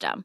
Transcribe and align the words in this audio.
system. 0.00 0.24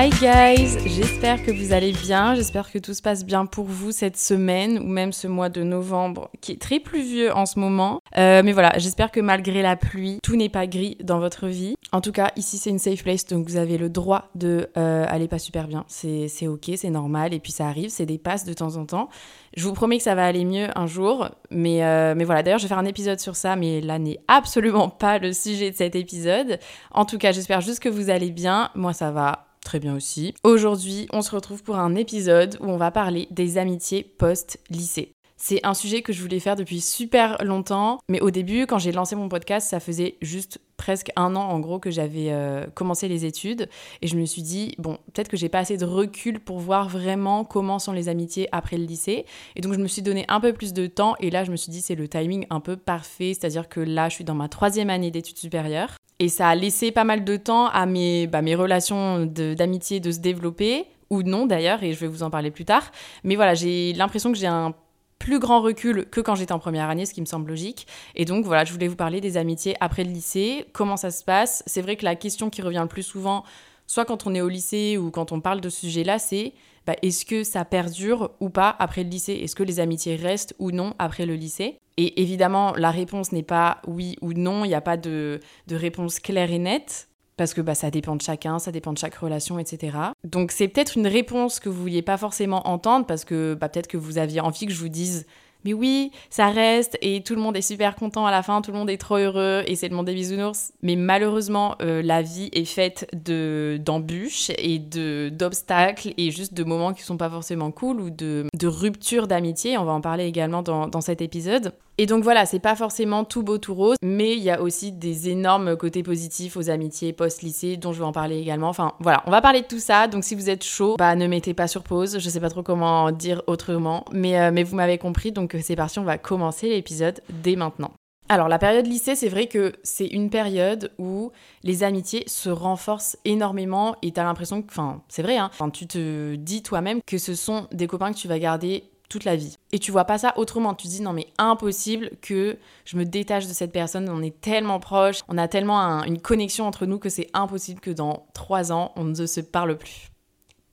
Hi 0.00 0.10
guys, 0.10 0.78
j'espère 0.86 1.44
que 1.44 1.50
vous 1.50 1.72
allez 1.72 1.90
bien, 1.90 2.36
j'espère 2.36 2.70
que 2.70 2.78
tout 2.78 2.94
se 2.94 3.02
passe 3.02 3.24
bien 3.24 3.46
pour 3.46 3.64
vous 3.64 3.90
cette 3.90 4.16
semaine 4.16 4.78
ou 4.78 4.86
même 4.86 5.10
ce 5.10 5.26
mois 5.26 5.48
de 5.48 5.64
novembre 5.64 6.30
qui 6.40 6.52
est 6.52 6.60
très 6.60 6.78
pluvieux 6.78 7.34
en 7.34 7.46
ce 7.46 7.58
moment. 7.58 8.00
Euh, 8.16 8.42
mais 8.44 8.52
voilà, 8.52 8.74
j'espère 8.76 9.10
que 9.10 9.18
malgré 9.18 9.60
la 9.60 9.74
pluie, 9.74 10.20
tout 10.22 10.36
n'est 10.36 10.50
pas 10.50 10.68
gris 10.68 10.96
dans 11.02 11.18
votre 11.18 11.48
vie. 11.48 11.74
En 11.90 12.00
tout 12.00 12.12
cas, 12.12 12.30
ici 12.36 12.58
c'est 12.58 12.70
une 12.70 12.78
safe 12.78 13.02
place, 13.02 13.26
donc 13.26 13.48
vous 13.48 13.56
avez 13.56 13.76
le 13.76 13.88
droit 13.88 14.28
de 14.36 14.68
euh, 14.76 15.04
aller 15.08 15.26
pas 15.26 15.40
super 15.40 15.66
bien. 15.66 15.84
C'est 15.88 16.46
ok, 16.46 16.70
c'est 16.76 16.90
normal, 16.90 17.34
et 17.34 17.40
puis 17.40 17.50
ça 17.50 17.66
arrive, 17.66 17.90
c'est 17.90 18.06
des 18.06 18.18
passes 18.18 18.44
de 18.44 18.52
temps 18.52 18.76
en 18.76 18.86
temps. 18.86 19.08
Je 19.56 19.64
vous 19.64 19.72
promets 19.72 19.96
que 19.96 20.04
ça 20.04 20.14
va 20.14 20.26
aller 20.26 20.44
mieux 20.44 20.68
un 20.76 20.86
jour, 20.86 21.28
mais, 21.50 21.82
euh, 21.82 22.14
mais 22.16 22.22
voilà, 22.22 22.44
d'ailleurs 22.44 22.60
je 22.60 22.66
vais 22.66 22.68
faire 22.68 22.78
un 22.78 22.84
épisode 22.84 23.18
sur 23.18 23.34
ça, 23.34 23.56
mais 23.56 23.80
là 23.80 23.98
n'est 23.98 24.20
absolument 24.28 24.90
pas 24.90 25.18
le 25.18 25.32
sujet 25.32 25.72
de 25.72 25.76
cet 25.76 25.96
épisode. 25.96 26.60
En 26.92 27.04
tout 27.04 27.18
cas, 27.18 27.32
j'espère 27.32 27.62
juste 27.62 27.80
que 27.80 27.88
vous 27.88 28.10
allez 28.10 28.30
bien, 28.30 28.70
moi 28.76 28.92
ça 28.92 29.10
va 29.10 29.47
très 29.68 29.80
bien 29.80 29.94
aussi. 29.94 30.32
Aujourd'hui, 30.44 31.08
on 31.12 31.20
se 31.20 31.30
retrouve 31.30 31.62
pour 31.62 31.76
un 31.76 31.94
épisode 31.94 32.56
où 32.62 32.70
on 32.70 32.78
va 32.78 32.90
parler 32.90 33.28
des 33.30 33.58
amitiés 33.58 34.02
post-lycée. 34.02 35.12
C'est 35.36 35.60
un 35.62 35.74
sujet 35.74 36.00
que 36.00 36.10
je 36.10 36.22
voulais 36.22 36.40
faire 36.40 36.56
depuis 36.56 36.80
super 36.80 37.44
longtemps, 37.44 37.98
mais 38.08 38.18
au 38.22 38.30
début, 38.30 38.66
quand 38.66 38.78
j'ai 38.78 38.92
lancé 38.92 39.14
mon 39.14 39.28
podcast, 39.28 39.68
ça 39.68 39.78
faisait 39.78 40.16
juste 40.22 40.58
presque 40.78 41.10
un 41.16 41.36
an 41.36 41.42
en 41.42 41.60
gros 41.60 41.78
que 41.78 41.90
j'avais 41.90 42.28
euh, 42.30 42.64
commencé 42.74 43.08
les 43.08 43.26
études, 43.26 43.68
et 44.00 44.06
je 44.06 44.16
me 44.16 44.24
suis 44.24 44.40
dit, 44.40 44.74
bon, 44.78 44.96
peut-être 45.12 45.28
que 45.28 45.36
j'ai 45.36 45.50
pas 45.50 45.58
assez 45.58 45.76
de 45.76 45.84
recul 45.84 46.40
pour 46.40 46.60
voir 46.60 46.88
vraiment 46.88 47.44
comment 47.44 47.78
sont 47.78 47.92
les 47.92 48.08
amitiés 48.08 48.48
après 48.52 48.78
le 48.78 48.84
lycée, 48.84 49.26
et 49.54 49.60
donc 49.60 49.74
je 49.74 49.80
me 49.80 49.86
suis 49.86 50.00
donné 50.00 50.24
un 50.28 50.40
peu 50.40 50.54
plus 50.54 50.72
de 50.72 50.86
temps, 50.86 51.14
et 51.20 51.28
là 51.28 51.44
je 51.44 51.50
me 51.50 51.56
suis 51.56 51.70
dit, 51.70 51.82
c'est 51.82 51.94
le 51.94 52.08
timing 52.08 52.46
un 52.48 52.60
peu 52.60 52.76
parfait, 52.76 53.34
c'est-à-dire 53.34 53.68
que 53.68 53.80
là 53.80 54.08
je 54.08 54.14
suis 54.14 54.24
dans 54.24 54.34
ma 54.34 54.48
troisième 54.48 54.88
année 54.88 55.10
d'études 55.10 55.36
supérieures, 55.36 55.98
et 56.18 56.28
ça 56.28 56.48
a 56.48 56.54
laissé 56.54 56.90
pas 56.90 57.04
mal 57.04 57.24
de 57.24 57.36
temps 57.36 57.66
à 57.66 57.86
mes, 57.86 58.26
bah, 58.26 58.40
relations 58.40 59.26
d'amitié 59.26 60.00
de 60.00 60.10
se 60.10 60.18
développer, 60.18 60.86
ou 61.10 61.22
non 61.22 61.46
d'ailleurs, 61.46 61.82
et 61.82 61.92
je 61.92 62.00
vais 62.00 62.06
vous 62.06 62.22
en 62.22 62.30
parler 62.30 62.50
plus 62.50 62.64
tard. 62.64 62.90
Mais 63.24 63.36
voilà, 63.36 63.54
j'ai 63.54 63.92
l'impression 63.94 64.32
que 64.32 64.38
j'ai 64.38 64.46
un 64.46 64.74
plus 65.18 65.38
grand 65.38 65.60
recul 65.60 66.06
que 66.10 66.20
quand 66.20 66.34
j'étais 66.34 66.52
en 66.52 66.58
première 66.58 66.88
année, 66.88 67.06
ce 67.06 67.14
qui 67.14 67.20
me 67.20 67.26
semble 67.26 67.48
logique. 67.50 67.86
Et 68.14 68.24
donc 68.24 68.44
voilà, 68.44 68.64
je 68.64 68.72
voulais 68.72 68.88
vous 68.88 68.96
parler 68.96 69.20
des 69.20 69.36
amitiés 69.36 69.76
après 69.80 70.04
le 70.04 70.10
lycée, 70.10 70.66
comment 70.72 70.96
ça 70.96 71.10
se 71.10 71.24
passe. 71.24 71.62
C'est 71.66 71.82
vrai 71.82 71.96
que 71.96 72.04
la 72.04 72.14
question 72.14 72.50
qui 72.50 72.62
revient 72.62 72.80
le 72.82 72.88
plus 72.88 73.02
souvent, 73.02 73.44
soit 73.86 74.04
quand 74.04 74.26
on 74.26 74.34
est 74.34 74.40
au 74.40 74.48
lycée 74.48 74.96
ou 74.96 75.10
quand 75.10 75.32
on 75.32 75.40
parle 75.40 75.60
de 75.60 75.68
ce 75.68 75.80
sujet-là, 75.80 76.18
c'est 76.18 76.52
bah, 76.86 76.94
est-ce 77.02 77.26
que 77.26 77.42
ça 77.42 77.64
perdure 77.64 78.30
ou 78.40 78.48
pas 78.48 78.74
après 78.78 79.02
le 79.02 79.10
lycée? 79.10 79.34
Est-ce 79.34 79.56
que 79.56 79.62
les 79.62 79.80
amitiés 79.80 80.16
restent 80.16 80.54
ou 80.58 80.70
non 80.70 80.94
après 80.98 81.26
le 81.26 81.34
lycée? 81.34 81.78
Et 81.98 82.22
évidemment, 82.22 82.72
la 82.76 82.92
réponse 82.92 83.32
n'est 83.32 83.42
pas 83.42 83.82
oui 83.88 84.16
ou 84.22 84.32
non, 84.32 84.64
il 84.64 84.68
n'y 84.68 84.74
a 84.74 84.80
pas 84.80 84.96
de, 84.96 85.40
réponse 85.68 86.20
claire 86.20 86.52
et 86.52 86.60
nette. 86.60 87.08
Parce 87.36 87.54
que 87.54 87.60
bah, 87.60 87.74
ça 87.74 87.90
dépend 87.90 88.16
de 88.16 88.22
chacun, 88.22 88.58
ça 88.58 88.72
dépend 88.72 88.92
de 88.92 88.98
chaque 88.98 89.14
relation, 89.16 89.58
etc. 89.58 89.96
Donc 90.24 90.50
c'est 90.50 90.66
peut-être 90.66 90.96
une 90.96 91.06
réponse 91.06 91.60
que 91.60 91.68
vous 91.68 91.80
vouliez 91.80 92.02
pas 92.02 92.16
forcément 92.16 92.66
entendre 92.66 93.06
parce 93.06 93.24
que 93.24 93.54
bah, 93.54 93.68
peut-être 93.68 93.86
que 93.86 93.96
vous 93.96 94.18
aviez 94.18 94.40
envie 94.40 94.66
que 94.66 94.72
je 94.72 94.78
vous 94.78 94.88
dise 94.88 95.26
mais 95.64 95.72
oui, 95.72 96.12
ça 96.30 96.50
reste 96.50 96.96
et 97.02 97.22
tout 97.22 97.34
le 97.34 97.40
monde 97.40 97.56
est 97.56 97.62
super 97.62 97.96
content 97.96 98.26
à 98.26 98.30
la 98.30 98.42
fin, 98.42 98.62
tout 98.62 98.70
le 98.70 98.78
monde 98.78 98.90
est 98.90 98.96
trop 98.96 99.16
heureux 99.16 99.64
et 99.66 99.74
c'est 99.74 99.88
le 99.88 99.96
monde 99.96 100.06
des 100.06 100.14
bisounours. 100.14 100.72
Mais 100.82 100.94
malheureusement, 100.94 101.74
euh, 101.82 102.00
la 102.00 102.22
vie 102.22 102.48
est 102.52 102.64
faite 102.64 103.08
de 103.12 103.78
d'embûches 103.84 104.50
et 104.56 104.78
de 104.78 105.30
d'obstacles 105.32 106.14
et 106.16 106.30
juste 106.30 106.54
de 106.54 106.62
moments 106.62 106.92
qui 106.92 107.02
sont 107.02 107.16
pas 107.16 107.30
forcément 107.30 107.72
cool 107.72 108.00
ou 108.00 108.10
de, 108.10 108.46
de 108.56 108.66
ruptures 108.68 109.26
d'amitié. 109.26 109.78
On 109.78 109.84
va 109.84 109.92
en 109.92 110.00
parler 110.00 110.26
également 110.26 110.62
dans, 110.62 110.86
dans 110.86 111.00
cet 111.00 111.20
épisode. 111.22 111.72
Et 112.00 112.06
donc 112.06 112.22
voilà, 112.22 112.46
c'est 112.46 112.60
pas 112.60 112.76
forcément 112.76 113.24
tout 113.24 113.42
beau 113.42 113.58
tout 113.58 113.74
rose, 113.74 113.96
mais 114.02 114.36
il 114.36 114.42
y 114.42 114.50
a 114.50 114.62
aussi 114.62 114.92
des 114.92 115.30
énormes 115.30 115.76
côtés 115.76 116.04
positifs 116.04 116.56
aux 116.56 116.70
amitiés 116.70 117.12
post-lycée 117.12 117.76
dont 117.76 117.92
je 117.92 117.98
vais 117.98 118.04
en 118.04 118.12
parler 118.12 118.38
également. 118.38 118.68
Enfin 118.68 118.92
voilà, 119.00 119.24
on 119.26 119.32
va 119.32 119.40
parler 119.40 119.62
de 119.62 119.66
tout 119.66 119.80
ça. 119.80 120.06
Donc 120.06 120.22
si 120.22 120.36
vous 120.36 120.48
êtes 120.48 120.62
chaud, 120.62 120.94
bah 120.96 121.16
ne 121.16 121.26
mettez 121.26 121.54
pas 121.54 121.66
sur 121.66 121.82
pause. 121.82 122.20
Je 122.20 122.28
sais 122.30 122.38
pas 122.38 122.50
trop 122.50 122.62
comment 122.62 123.10
dire 123.10 123.42
autrement, 123.48 124.04
mais, 124.12 124.38
euh, 124.38 124.52
mais 124.52 124.62
vous 124.62 124.76
m'avez 124.76 124.96
compris. 124.96 125.32
Donc 125.32 125.56
euh, 125.56 125.60
c'est 125.60 125.74
parti, 125.74 125.98
on 125.98 126.04
va 126.04 126.18
commencer 126.18 126.68
l'épisode 126.68 127.20
dès 127.42 127.56
maintenant. 127.56 127.90
Alors 128.28 128.48
la 128.48 128.60
période 128.60 128.86
lycée, 128.86 129.16
c'est 129.16 129.28
vrai 129.28 129.48
que 129.48 129.72
c'est 129.82 130.06
une 130.06 130.30
période 130.30 130.92
où 130.98 131.32
les 131.64 131.82
amitiés 131.82 132.22
se 132.28 132.50
renforcent 132.50 133.16
énormément 133.24 133.96
et 134.02 134.12
t'as 134.12 134.22
l'impression 134.22 134.62
que, 134.62 134.68
enfin 134.70 135.02
c'est 135.08 135.22
vrai, 135.22 135.38
hein, 135.38 135.50
tu 135.72 135.88
te 135.88 136.36
dis 136.36 136.62
toi-même 136.62 137.00
que 137.06 137.18
ce 137.18 137.34
sont 137.34 137.66
des 137.72 137.88
copains 137.88 138.12
que 138.12 138.18
tu 138.18 138.28
vas 138.28 138.38
garder 138.38 138.84
toute 139.08 139.24
la 139.24 139.36
vie. 139.36 139.56
Et 139.72 139.78
tu 139.78 139.90
vois 139.90 140.04
pas 140.04 140.18
ça 140.18 140.34
autrement. 140.36 140.74
Tu 140.74 140.86
te 140.86 140.92
dis 140.92 141.02
non 141.02 141.12
mais 141.12 141.26
impossible 141.38 142.10
que 142.20 142.58
je 142.84 142.96
me 142.96 143.04
détache 143.04 143.46
de 143.46 143.52
cette 143.52 143.72
personne. 143.72 144.08
On 144.10 144.22
est 144.22 144.40
tellement 144.40 144.80
proches, 144.80 145.20
on 145.28 145.38
a 145.38 145.48
tellement 145.48 145.80
un- 145.80 146.02
une 146.04 146.20
connexion 146.20 146.66
entre 146.66 146.86
nous 146.86 146.98
que 146.98 147.08
c'est 147.08 147.28
impossible 147.34 147.80
que 147.80 147.90
dans 147.90 148.26
trois 148.34 148.72
ans 148.72 148.92
on 148.96 149.04
ne 149.04 149.26
se 149.26 149.40
parle 149.40 149.76
plus. 149.78 150.08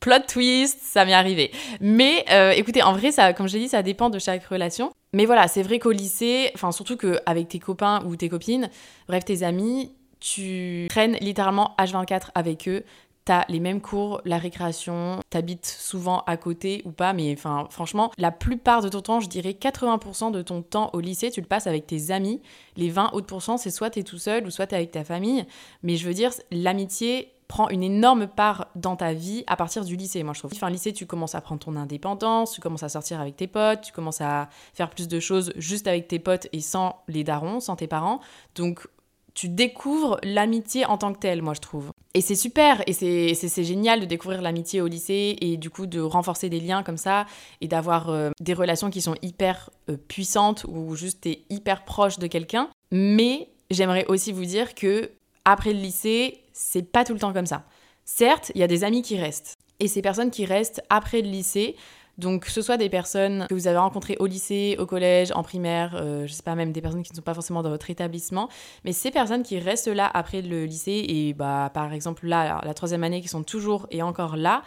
Plot 0.01 0.19
twist, 0.27 0.79
ça 0.83 1.03
m'est 1.05 1.13
arrivé. 1.13 1.51
Mais 1.81 2.25
euh, 2.29 2.51
écoutez, 2.51 2.83
en 2.83 2.93
vrai, 2.93 3.11
ça, 3.11 3.33
comme 3.33 3.47
j'ai 3.47 3.57
dit, 3.57 3.69
ça 3.69 3.81
dépend 3.81 4.11
de 4.11 4.19
chaque 4.19 4.45
relation. 4.45 4.91
Mais 5.13 5.25
voilà, 5.25 5.47
c'est 5.47 5.63
vrai 5.63 5.79
qu'au 5.79 5.91
lycée, 5.91 6.51
enfin 6.53 6.71
surtout 6.71 6.95
qu'avec 6.95 7.47
tes 7.47 7.57
copains 7.57 8.03
ou 8.05 8.15
tes 8.15 8.29
copines, 8.29 8.69
bref 9.07 9.25
tes 9.25 9.41
amis, 9.41 9.93
tu 10.19 10.85
traînes 10.89 11.17
littéralement 11.21 11.75
H24 11.79 12.29
avec 12.35 12.67
eux. 12.67 12.83
T'as 13.25 13.43
les 13.49 13.59
mêmes 13.59 13.81
cours, 13.81 14.21
la 14.23 14.37
récréation, 14.37 15.19
t'habites 15.31 15.65
souvent 15.65 16.23
à 16.27 16.37
côté 16.37 16.83
ou 16.85 16.91
pas, 16.91 17.11
mais 17.11 17.33
enfin 17.35 17.67
franchement, 17.71 18.11
la 18.19 18.31
plupart 18.31 18.83
de 18.83 18.89
ton 18.89 19.01
temps, 19.01 19.19
je 19.19 19.27
dirais 19.27 19.57
80% 19.59 20.31
de 20.31 20.43
ton 20.43 20.61
temps 20.61 20.91
au 20.93 20.99
lycée, 20.99 21.31
tu 21.31 21.41
le 21.41 21.47
passes 21.47 21.65
avec 21.65 21.87
tes 21.87 22.11
amis. 22.11 22.39
Les 22.77 22.89
20 22.89 23.13
autres 23.13 23.25
pourcents, 23.25 23.57
c'est 23.57 23.71
soit 23.71 23.89
t'es 23.89 24.03
tout 24.03 24.19
seul 24.19 24.45
ou 24.45 24.51
soit 24.51 24.67
t'es 24.67 24.75
avec 24.75 24.91
ta 24.91 25.03
famille. 25.03 25.43
Mais 25.81 25.95
je 25.95 26.07
veux 26.07 26.13
dire, 26.13 26.29
l'amitié 26.51 27.31
prend 27.47 27.69
une 27.69 27.83
énorme 27.83 28.27
part 28.27 28.67
dans 28.75 28.95
ta 28.95 29.13
vie 29.13 29.43
à 29.47 29.55
partir 29.55 29.85
du 29.85 29.95
lycée, 29.95 30.23
moi 30.23 30.33
je 30.33 30.39
trouve. 30.39 30.51
Enfin, 30.53 30.69
lycée, 30.69 30.93
tu 30.93 31.05
commences 31.05 31.35
à 31.35 31.41
prendre 31.41 31.63
ton 31.63 31.75
indépendance, 31.75 32.53
tu 32.53 32.61
commences 32.61 32.83
à 32.83 32.89
sortir 32.89 33.19
avec 33.19 33.35
tes 33.35 33.47
potes, 33.47 33.81
tu 33.81 33.91
commences 33.91 34.21
à 34.21 34.49
faire 34.73 34.89
plus 34.89 35.07
de 35.07 35.19
choses 35.19 35.53
juste 35.55 35.87
avec 35.87 36.07
tes 36.07 36.19
potes 36.19 36.47
et 36.53 36.61
sans 36.61 37.01
les 37.07 37.23
darons, 37.23 37.59
sans 37.59 37.75
tes 37.75 37.87
parents. 37.87 38.19
Donc, 38.55 38.87
tu 39.35 39.49
découvres 39.49 40.17
l'amitié 40.23 40.85
en 40.85 40.97
tant 40.97 41.13
que 41.13 41.19
telle, 41.19 41.41
moi 41.41 41.53
je 41.53 41.59
trouve. 41.59 41.91
Et 42.13 42.21
c'est 42.21 42.35
super, 42.35 42.81
et 42.87 42.93
c'est 42.93 43.63
génial 43.63 43.99
de 43.99 44.05
découvrir 44.05 44.41
l'amitié 44.41 44.81
au 44.81 44.87
lycée 44.87 45.35
et 45.41 45.57
du 45.57 45.69
coup 45.69 45.85
de 45.85 45.99
renforcer 45.99 46.49
des 46.49 46.61
liens 46.61 46.81
comme 46.81 46.97
ça 46.97 47.25
et 47.59 47.67
d'avoir 47.67 48.09
euh, 48.09 48.31
des 48.39 48.53
relations 48.53 48.89
qui 48.89 49.01
sont 49.01 49.15
hyper 49.21 49.69
euh, 49.89 49.97
puissantes 49.97 50.65
ou 50.69 50.95
juste 50.95 51.21
t'es 51.21 51.41
hyper 51.49 51.83
proche 51.83 52.17
de 52.17 52.27
quelqu'un. 52.27 52.69
Mais 52.91 53.49
j'aimerais 53.69 54.05
aussi 54.07 54.31
vous 54.31 54.45
dire 54.45 54.73
que 54.73 55.11
après 55.43 55.73
le 55.73 55.79
lycée, 55.79 56.39
c'est 56.53 56.89
pas 56.89 57.03
tout 57.03 57.13
le 57.13 57.19
temps 57.19 57.33
comme 57.33 57.45
ça. 57.45 57.65
Certes, 58.05 58.53
il 58.55 58.61
y 58.61 58.63
a 58.63 58.67
des 58.67 58.85
amis 58.85 59.01
qui 59.01 59.17
restent. 59.17 59.57
Et 59.81 59.89
ces 59.89 60.01
personnes 60.01 60.31
qui 60.31 60.45
restent 60.45 60.81
après 60.89 61.21
le 61.21 61.27
lycée, 61.27 61.75
donc 62.17 62.45
que 62.45 62.51
ce 62.51 62.61
soit 62.61 62.77
des 62.77 62.89
personnes 62.89 63.45
que 63.49 63.53
vous 63.53 63.67
avez 63.67 63.77
rencontrées 63.77 64.15
au 64.19 64.25
lycée, 64.25 64.75
au 64.79 64.85
collège, 64.85 65.31
en 65.33 65.43
primaire, 65.43 65.95
euh, 65.95 66.25
je 66.27 66.33
sais 66.33 66.43
pas, 66.43 66.55
même 66.55 66.71
des 66.71 66.81
personnes 66.81 67.03
qui 67.03 67.11
ne 67.11 67.15
sont 67.15 67.21
pas 67.21 67.33
forcément 67.33 67.61
dans 67.61 67.69
votre 67.69 67.89
établissement, 67.89 68.49
mais 68.83 68.93
ces 68.93 69.11
personnes 69.11 69.43
qui 69.43 69.59
restent 69.59 69.87
là 69.87 70.09
après 70.13 70.41
le 70.41 70.65
lycée 70.65 71.05
et 71.07 71.33
bah 71.33 71.69
par 71.73 71.93
exemple 71.93 72.27
là, 72.27 72.61
la 72.63 72.73
troisième 72.73 73.03
année, 73.03 73.21
qui 73.21 73.27
sont 73.27 73.43
toujours 73.43 73.87
et 73.91 74.01
encore 74.01 74.37
là, 74.37 74.61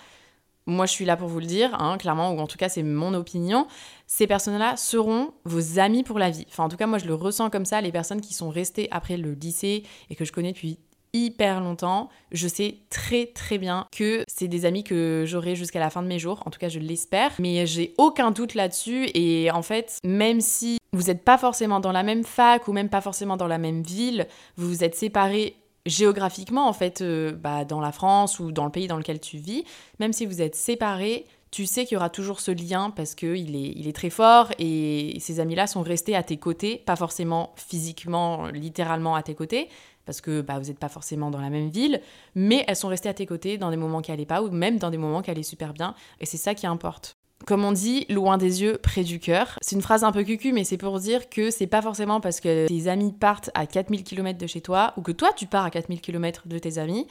moi 0.66 0.84
je 0.84 0.92
suis 0.92 1.06
là 1.06 1.16
pour 1.16 1.28
vous 1.28 1.40
le 1.40 1.46
dire, 1.46 1.74
hein, 1.80 1.96
clairement, 1.96 2.32
ou 2.32 2.38
en 2.38 2.46
tout 2.46 2.58
cas 2.58 2.68
c'est 2.68 2.82
mon 2.82 3.14
opinion, 3.14 3.66
ces 4.06 4.26
personnes-là 4.26 4.76
seront 4.76 5.32
vos 5.44 5.78
amis 5.78 6.02
pour 6.02 6.18
la 6.18 6.30
vie. 6.30 6.46
Enfin 6.50 6.64
en 6.64 6.68
tout 6.68 6.76
cas 6.76 6.86
moi 6.86 6.98
je 6.98 7.06
le 7.06 7.14
ressens 7.14 7.48
comme 7.48 7.64
ça, 7.64 7.80
les 7.80 7.92
personnes 7.92 8.20
qui 8.20 8.34
sont 8.34 8.50
restées 8.50 8.88
après 8.90 9.16
le 9.16 9.32
lycée 9.32 9.84
et 10.10 10.14
que 10.14 10.26
je 10.26 10.32
connais 10.32 10.52
depuis 10.52 10.78
hyper 11.12 11.60
longtemps. 11.60 12.08
Je 12.32 12.48
sais 12.48 12.78
très 12.90 13.26
très 13.26 13.58
bien 13.58 13.86
que 13.96 14.24
c'est 14.28 14.48
des 14.48 14.64
amis 14.64 14.84
que 14.84 15.24
j'aurai 15.26 15.56
jusqu'à 15.56 15.80
la 15.80 15.90
fin 15.90 16.02
de 16.02 16.08
mes 16.08 16.18
jours, 16.18 16.42
en 16.46 16.50
tout 16.50 16.58
cas 16.58 16.68
je 16.68 16.78
l'espère, 16.78 17.32
mais 17.38 17.66
j'ai 17.66 17.94
aucun 17.98 18.30
doute 18.30 18.54
là-dessus. 18.54 19.08
Et 19.14 19.50
en 19.50 19.62
fait, 19.62 19.98
même 20.04 20.40
si 20.40 20.78
vous 20.92 21.04
n'êtes 21.04 21.24
pas 21.24 21.38
forcément 21.38 21.80
dans 21.80 21.92
la 21.92 22.02
même 22.02 22.24
fac 22.24 22.68
ou 22.68 22.72
même 22.72 22.88
pas 22.88 23.00
forcément 23.00 23.36
dans 23.36 23.46
la 23.46 23.58
même 23.58 23.82
ville, 23.82 24.26
vous 24.56 24.68
vous 24.68 24.84
êtes 24.84 24.94
séparés 24.94 25.56
géographiquement 25.86 26.68
en 26.68 26.72
fait 26.72 27.00
euh, 27.00 27.32
bah, 27.32 27.64
dans 27.64 27.80
la 27.80 27.92
France 27.92 28.40
ou 28.40 28.52
dans 28.52 28.64
le 28.64 28.70
pays 28.70 28.88
dans 28.88 28.98
lequel 28.98 29.20
tu 29.20 29.38
vis, 29.38 29.64
même 30.00 30.12
si 30.12 30.26
vous 30.26 30.42
êtes 30.42 30.54
séparés, 30.54 31.24
tu 31.50 31.64
sais 31.64 31.84
qu'il 31.86 31.94
y 31.94 31.96
aura 31.96 32.10
toujours 32.10 32.40
ce 32.40 32.50
lien 32.50 32.90
parce 32.90 33.14
qu'il 33.14 33.56
est, 33.56 33.72
il 33.74 33.88
est 33.88 33.94
très 33.94 34.10
fort 34.10 34.50
et 34.58 35.16
ces 35.18 35.40
amis-là 35.40 35.66
sont 35.66 35.82
restés 35.82 36.14
à 36.14 36.22
tes 36.22 36.36
côtés, 36.36 36.82
pas 36.84 36.96
forcément 36.96 37.54
physiquement, 37.56 38.48
littéralement 38.48 39.14
à 39.14 39.22
tes 39.22 39.34
côtés, 39.34 39.68
parce 40.08 40.22
que 40.22 40.40
bah, 40.40 40.58
vous 40.58 40.68
n'êtes 40.68 40.78
pas 40.78 40.88
forcément 40.88 41.30
dans 41.30 41.38
la 41.38 41.50
même 41.50 41.68
ville, 41.68 42.00
mais 42.34 42.64
elles 42.66 42.76
sont 42.76 42.88
restées 42.88 43.10
à 43.10 43.14
tes 43.14 43.26
côtés 43.26 43.58
dans 43.58 43.68
des 43.70 43.76
moments 43.76 44.00
qui 44.00 44.10
n'allaient 44.10 44.24
pas 44.24 44.40
ou 44.40 44.50
même 44.50 44.78
dans 44.78 44.88
des 44.88 44.96
moments 44.96 45.20
qui 45.20 45.30
allaient 45.30 45.42
super 45.42 45.74
bien, 45.74 45.94
et 46.18 46.24
c'est 46.24 46.38
ça 46.38 46.54
qui 46.54 46.66
importe. 46.66 47.12
Comme 47.46 47.62
on 47.62 47.72
dit, 47.72 48.06
loin 48.08 48.38
des 48.38 48.62
yeux, 48.62 48.78
près 48.82 49.04
du 49.04 49.20
cœur. 49.20 49.58
C'est 49.60 49.76
une 49.76 49.82
phrase 49.82 50.04
un 50.04 50.12
peu 50.12 50.24
cucu, 50.24 50.54
mais 50.54 50.64
c'est 50.64 50.78
pour 50.78 50.98
dire 50.98 51.28
que 51.28 51.50
c'est 51.50 51.66
pas 51.66 51.82
forcément 51.82 52.22
parce 52.22 52.40
que 52.40 52.66
tes 52.66 52.88
amis 52.88 53.12
partent 53.12 53.50
à 53.52 53.66
4000 53.66 54.02
km 54.02 54.38
de 54.38 54.46
chez 54.46 54.62
toi, 54.62 54.94
ou 54.96 55.02
que 55.02 55.12
toi 55.12 55.28
tu 55.36 55.46
pars 55.46 55.66
à 55.66 55.70
4000 55.70 56.00
km 56.00 56.48
de 56.48 56.58
tes 56.58 56.78
amis, 56.78 57.06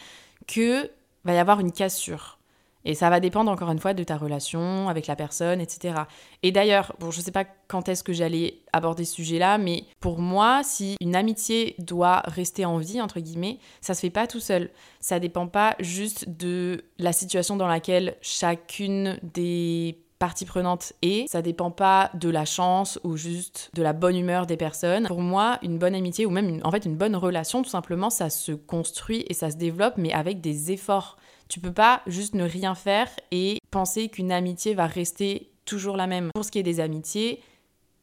que 0.48 0.90
va 1.24 1.36
y 1.36 1.38
avoir 1.38 1.60
une 1.60 1.72
cassure. 1.72 2.37
Et 2.88 2.96
ça 2.96 3.10
va 3.10 3.20
dépendre 3.20 3.52
encore 3.52 3.70
une 3.70 3.80
fois 3.80 3.94
de 3.94 4.04
ta 4.04 4.16
relation 4.16 4.88
avec 4.88 5.08
la 5.08 5.18
personne, 5.18 5.60
etc. 5.60 5.94
Et 6.42 6.54
d'ailleurs, 6.54 6.96
bon, 7.00 7.12
je 7.12 7.20
sais 7.20 7.34
pas 7.34 7.44
quand 7.68 7.90
est-ce 7.90 8.02
que 8.02 8.14
j'allais 8.14 8.60
aborder 8.72 9.04
ce 9.04 9.16
sujet-là, 9.16 9.58
mais 9.58 9.84
pour 10.00 10.20
moi, 10.20 10.62
si 10.64 10.96
une 11.02 11.14
amitié 11.14 11.76
doit 11.80 12.24
rester 12.26 12.64
en 12.64 12.78
vie, 12.78 13.02
entre 13.02 13.20
guillemets, 13.20 13.60
ça 13.82 13.94
se 13.94 14.00
fait 14.00 14.10
pas 14.10 14.26
tout 14.26 14.40
seul. 14.40 14.70
Ça 15.02 15.20
dépend 15.20 15.48
pas 15.48 15.76
juste 15.80 16.30
de 16.30 16.86
la 16.98 17.12
situation 17.12 17.58
dans 17.58 17.68
laquelle 17.68 18.16
chacune 18.22 19.20
des 19.22 20.00
parties 20.18 20.46
prenantes 20.46 20.94
est. 21.02 21.30
Ça 21.30 21.42
dépend 21.42 21.72
pas 21.72 22.10
de 22.14 22.30
la 22.30 22.46
chance 22.46 23.00
ou 23.04 23.18
juste 23.18 23.70
de 23.74 23.84
la 23.84 23.92
bonne 23.92 24.16
humeur 24.16 24.46
des 24.46 24.58
personnes. 24.58 25.08
Pour 25.08 25.22
moi, 25.22 25.60
une 25.62 25.78
bonne 25.78 25.94
amitié 25.94 26.26
ou 26.26 26.30
même 26.30 26.62
en 26.64 26.72
fait 26.72 26.86
une 26.86 26.96
bonne 26.96 27.18
relation, 27.18 27.64
tout 27.64 27.70
simplement, 27.70 28.10
ça 28.10 28.30
se 28.30 28.54
construit 28.54 29.26
et 29.28 29.34
ça 29.34 29.52
se 29.52 29.58
développe, 29.58 29.96
mais 29.98 30.14
avec 30.14 30.42
des 30.42 30.72
efforts. 30.72 31.18
Tu 31.50 31.60
peux 31.60 31.74
pas 31.74 32.02
juste 32.08 32.36
ne 32.36 32.44
rien 32.44 32.76
faire 32.76 33.10
et 33.32 33.60
penser 33.72 34.10
qu'une 34.10 34.32
amitié 34.32 34.74
va 34.74 34.88
rester 34.88 35.50
toujours 35.66 35.98
la 35.98 36.08
même. 36.08 36.30
Pour 36.34 36.46
ce 36.46 36.52
qui 36.52 36.60
est 36.60 36.64
des 36.64 36.80
amitiés, 36.80 37.42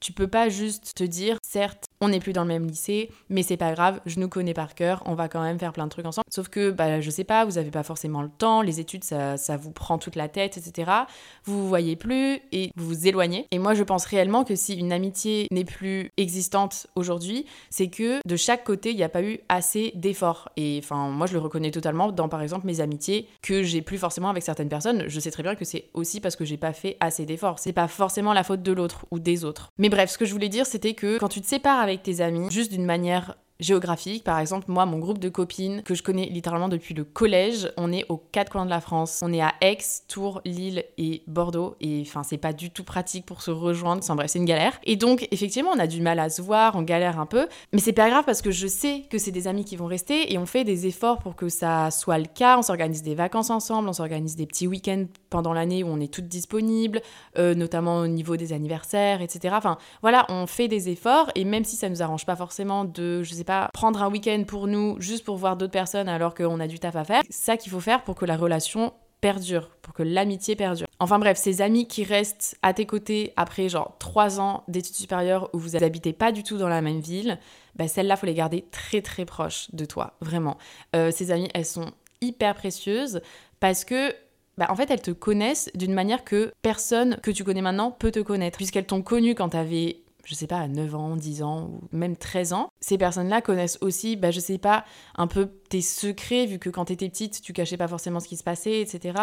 tu 0.04 0.12
peux 0.12 0.28
pas 0.28 0.50
juste 0.50 0.92
te 0.94 1.02
dire, 1.02 1.38
certes, 1.42 1.86
on 2.02 2.08
n'est 2.08 2.20
plus 2.20 2.34
dans 2.34 2.42
le 2.42 2.48
même 2.48 2.66
lycée, 2.66 3.10
mais 3.30 3.42
c'est 3.42 3.56
pas 3.56 3.72
grave, 3.72 4.00
je 4.04 4.20
nous 4.20 4.28
connais 4.28 4.52
par 4.52 4.74
cœur, 4.74 5.02
on 5.06 5.14
va 5.14 5.28
quand 5.28 5.42
même 5.42 5.58
faire 5.58 5.72
plein 5.72 5.84
de 5.84 5.90
trucs 5.90 6.04
ensemble. 6.04 6.26
Sauf 6.30 6.48
que, 6.48 6.70
bah, 6.70 7.00
je 7.00 7.08
sais 7.08 7.24
pas, 7.24 7.46
vous 7.46 7.56
avez 7.56 7.70
pas 7.70 7.82
forcément 7.82 8.20
le 8.20 8.28
temps, 8.28 8.60
les 8.60 8.80
études, 8.80 9.02
ça, 9.02 9.38
ça 9.38 9.56
vous 9.56 9.70
prend 9.70 9.96
toute 9.96 10.14
la 10.14 10.28
tête, 10.28 10.58
etc. 10.58 10.90
Vous 11.44 11.58
vous 11.58 11.68
voyez 11.68 11.96
plus 11.96 12.38
et 12.52 12.70
vous 12.76 12.86
vous 12.86 13.08
éloignez. 13.08 13.46
Et 13.50 13.58
moi, 13.58 13.72
je 13.72 13.82
pense 13.82 14.04
réellement 14.04 14.44
que 14.44 14.54
si 14.54 14.74
une 14.74 14.92
amitié 14.92 15.46
n'est 15.50 15.64
plus 15.64 16.12
existante 16.18 16.86
aujourd'hui, 16.96 17.46
c'est 17.70 17.88
que 17.88 18.20
de 18.26 18.36
chaque 18.36 18.64
côté, 18.64 18.90
il 18.90 18.96
n'y 18.96 19.04
a 19.04 19.08
pas 19.08 19.22
eu 19.22 19.40
assez 19.48 19.92
d'efforts. 19.94 20.50
Et 20.58 20.80
enfin, 20.82 21.08
moi, 21.08 21.26
je 21.26 21.32
le 21.32 21.38
reconnais 21.38 21.70
totalement 21.70 22.12
dans, 22.12 22.28
par 22.28 22.42
exemple, 22.42 22.66
mes 22.66 22.80
amitiés 22.80 23.26
que 23.40 23.62
j'ai 23.62 23.80
plus 23.80 23.96
forcément 23.96 24.28
avec 24.28 24.42
certaines 24.42 24.68
personnes. 24.68 25.04
Je 25.06 25.18
sais 25.18 25.30
très 25.30 25.42
bien 25.42 25.54
que 25.54 25.64
c'est 25.64 25.86
aussi 25.94 26.20
parce 26.20 26.36
que 26.36 26.44
j'ai 26.44 26.58
pas 26.58 26.74
fait 26.74 26.98
assez 27.00 27.24
d'efforts. 27.24 27.58
C'est 27.58 27.72
pas 27.72 27.88
forcément 27.88 28.34
la 28.34 28.44
faute 28.44 28.62
de 28.62 28.72
l'autre 28.72 29.06
ou 29.10 29.18
des 29.18 29.46
autres. 29.46 29.70
Mais 29.78 29.88
bref, 29.94 30.10
ce 30.10 30.18
que 30.18 30.24
je 30.24 30.32
voulais 30.32 30.48
dire, 30.48 30.66
c'était 30.66 30.94
que 30.94 31.18
quand 31.18 31.28
tu 31.28 31.40
te 31.40 31.46
sépares 31.46 31.78
avec 31.78 32.02
tes 32.02 32.20
amis, 32.20 32.50
juste 32.50 32.72
d'une 32.72 32.84
manière 32.84 33.36
géographique. 33.60 34.24
Par 34.24 34.38
exemple, 34.38 34.66
moi, 34.68 34.86
mon 34.86 34.98
groupe 34.98 35.18
de 35.18 35.28
copines 35.28 35.82
que 35.82 35.94
je 35.94 36.02
connais 36.02 36.26
littéralement 36.26 36.68
depuis 36.68 36.94
le 36.94 37.04
collège, 37.04 37.70
on 37.76 37.92
est 37.92 38.04
aux 38.08 38.16
quatre 38.16 38.50
coins 38.50 38.64
de 38.64 38.70
la 38.70 38.80
France. 38.80 39.20
On 39.22 39.32
est 39.32 39.40
à 39.40 39.54
Aix, 39.60 39.78
Tours, 40.08 40.40
Lille 40.44 40.84
et 40.98 41.22
Bordeaux. 41.26 41.76
Et 41.80 42.02
enfin, 42.06 42.22
c'est 42.22 42.38
pas 42.38 42.52
du 42.52 42.70
tout 42.70 42.84
pratique 42.84 43.26
pour 43.26 43.42
se 43.42 43.50
rejoindre. 43.50 44.02
Sans 44.02 44.16
bref, 44.16 44.30
c'est 44.30 44.38
une 44.38 44.44
galère. 44.44 44.78
Et 44.84 44.96
donc, 44.96 45.28
effectivement, 45.30 45.70
on 45.74 45.78
a 45.78 45.86
du 45.86 46.00
mal 46.00 46.18
à 46.18 46.30
se 46.30 46.42
voir, 46.42 46.74
on 46.76 46.82
galère 46.82 47.20
un 47.20 47.26
peu. 47.26 47.46
Mais 47.72 47.80
c'est 47.80 47.92
pas 47.92 48.10
grave 48.10 48.24
parce 48.24 48.42
que 48.42 48.50
je 48.50 48.66
sais 48.66 49.04
que 49.10 49.18
c'est 49.18 49.30
des 49.30 49.46
amis 49.46 49.64
qui 49.64 49.76
vont 49.76 49.86
rester 49.86 50.32
et 50.32 50.38
on 50.38 50.46
fait 50.46 50.64
des 50.64 50.86
efforts 50.86 51.18
pour 51.18 51.36
que 51.36 51.48
ça 51.48 51.90
soit 51.90 52.18
le 52.18 52.26
cas. 52.26 52.58
On 52.58 52.62
s'organise 52.62 53.02
des 53.02 53.14
vacances 53.14 53.50
ensemble, 53.50 53.88
on 53.88 53.92
s'organise 53.92 54.36
des 54.36 54.46
petits 54.46 54.66
week-ends 54.66 55.06
pendant 55.30 55.52
l'année 55.52 55.84
où 55.84 55.88
on 55.88 56.00
est 56.00 56.12
toutes 56.12 56.28
disponibles, 56.28 57.02
euh, 57.38 57.54
notamment 57.54 58.00
au 58.00 58.06
niveau 58.06 58.36
des 58.36 58.52
anniversaires, 58.52 59.22
etc. 59.22 59.54
Enfin, 59.56 59.78
voilà, 60.02 60.26
on 60.28 60.46
fait 60.46 60.68
des 60.68 60.88
efforts 60.88 61.30
et 61.34 61.44
même 61.44 61.64
si 61.64 61.76
ça 61.76 61.88
nous 61.88 62.02
arrange 62.02 62.26
pas 62.26 62.36
forcément 62.36 62.84
de, 62.84 63.22
je 63.22 63.34
sais 63.34 63.43
pas, 63.44 63.68
prendre 63.72 64.02
un 64.02 64.10
week-end 64.10 64.42
pour 64.46 64.66
nous 64.66 64.96
juste 65.00 65.24
pour 65.24 65.36
voir 65.36 65.56
d'autres 65.56 65.72
personnes 65.72 66.08
alors 66.08 66.34
qu'on 66.34 66.60
a 66.60 66.66
du 66.66 66.78
taf 66.78 66.96
à 66.96 67.04
faire. 67.04 67.22
C'est 67.26 67.44
ça 67.44 67.56
qu'il 67.56 67.70
faut 67.70 67.80
faire 67.80 68.02
pour 68.02 68.14
que 68.14 68.24
la 68.24 68.36
relation 68.36 68.92
perdure, 69.20 69.70
pour 69.80 69.94
que 69.94 70.02
l'amitié 70.02 70.54
perdure. 70.54 70.86
Enfin 70.98 71.18
bref, 71.18 71.38
ces 71.38 71.62
amis 71.62 71.88
qui 71.88 72.04
restent 72.04 72.58
à 72.60 72.74
tes 72.74 72.84
côtés 72.84 73.32
après 73.36 73.70
genre 73.70 73.96
trois 73.98 74.38
ans 74.38 74.64
d'études 74.68 74.94
supérieures 74.94 75.48
où 75.54 75.58
vous 75.58 75.78
n'habitez 75.78 76.12
pas 76.12 76.30
du 76.30 76.42
tout 76.42 76.58
dans 76.58 76.68
la 76.68 76.82
même 76.82 77.00
ville, 77.00 77.38
bah 77.74 77.88
celles-là, 77.88 78.16
faut 78.16 78.26
les 78.26 78.34
garder 78.34 78.66
très 78.70 79.00
très 79.00 79.24
proches 79.24 79.68
de 79.72 79.86
toi, 79.86 80.12
vraiment. 80.20 80.58
Euh, 80.94 81.10
ces 81.10 81.30
amies, 81.30 81.48
elles 81.54 81.64
sont 81.64 81.90
hyper 82.20 82.54
précieuses 82.54 83.22
parce 83.60 83.86
que 83.86 84.14
bah, 84.58 84.66
en 84.68 84.76
fait, 84.76 84.90
elles 84.90 85.02
te 85.02 85.10
connaissent 85.10 85.70
d'une 85.74 85.94
manière 85.94 86.22
que 86.22 86.52
personne 86.62 87.16
que 87.22 87.30
tu 87.30 87.44
connais 87.44 87.62
maintenant 87.62 87.90
peut 87.90 88.10
te 88.10 88.20
connaître, 88.20 88.56
puisqu'elles 88.56 88.86
t'ont 88.86 89.02
connu 89.02 89.34
quand 89.34 89.48
tu 89.48 89.56
avais 89.56 90.03
je 90.24 90.34
sais 90.34 90.46
pas, 90.46 90.58
à 90.58 90.68
9 90.68 90.94
ans, 90.94 91.16
10 91.16 91.42
ans 91.42 91.70
ou 91.70 91.96
même 91.96 92.16
13 92.16 92.52
ans, 92.52 92.68
ces 92.80 92.98
personnes-là 92.98 93.40
connaissent 93.40 93.78
aussi, 93.80 94.16
bah, 94.16 94.30
je 94.30 94.40
sais 94.40 94.58
pas, 94.58 94.84
un 95.16 95.26
peu 95.26 95.50
tes 95.68 95.80
secrets, 95.80 96.46
vu 96.46 96.58
que 96.58 96.70
quand 96.70 96.86
t'étais 96.86 97.08
petite, 97.08 97.42
tu 97.42 97.52
cachais 97.52 97.76
pas 97.76 97.88
forcément 97.88 98.20
ce 98.20 98.28
qui 98.28 98.36
se 98.36 98.44
passait, 98.44 98.80
etc. 98.80 99.18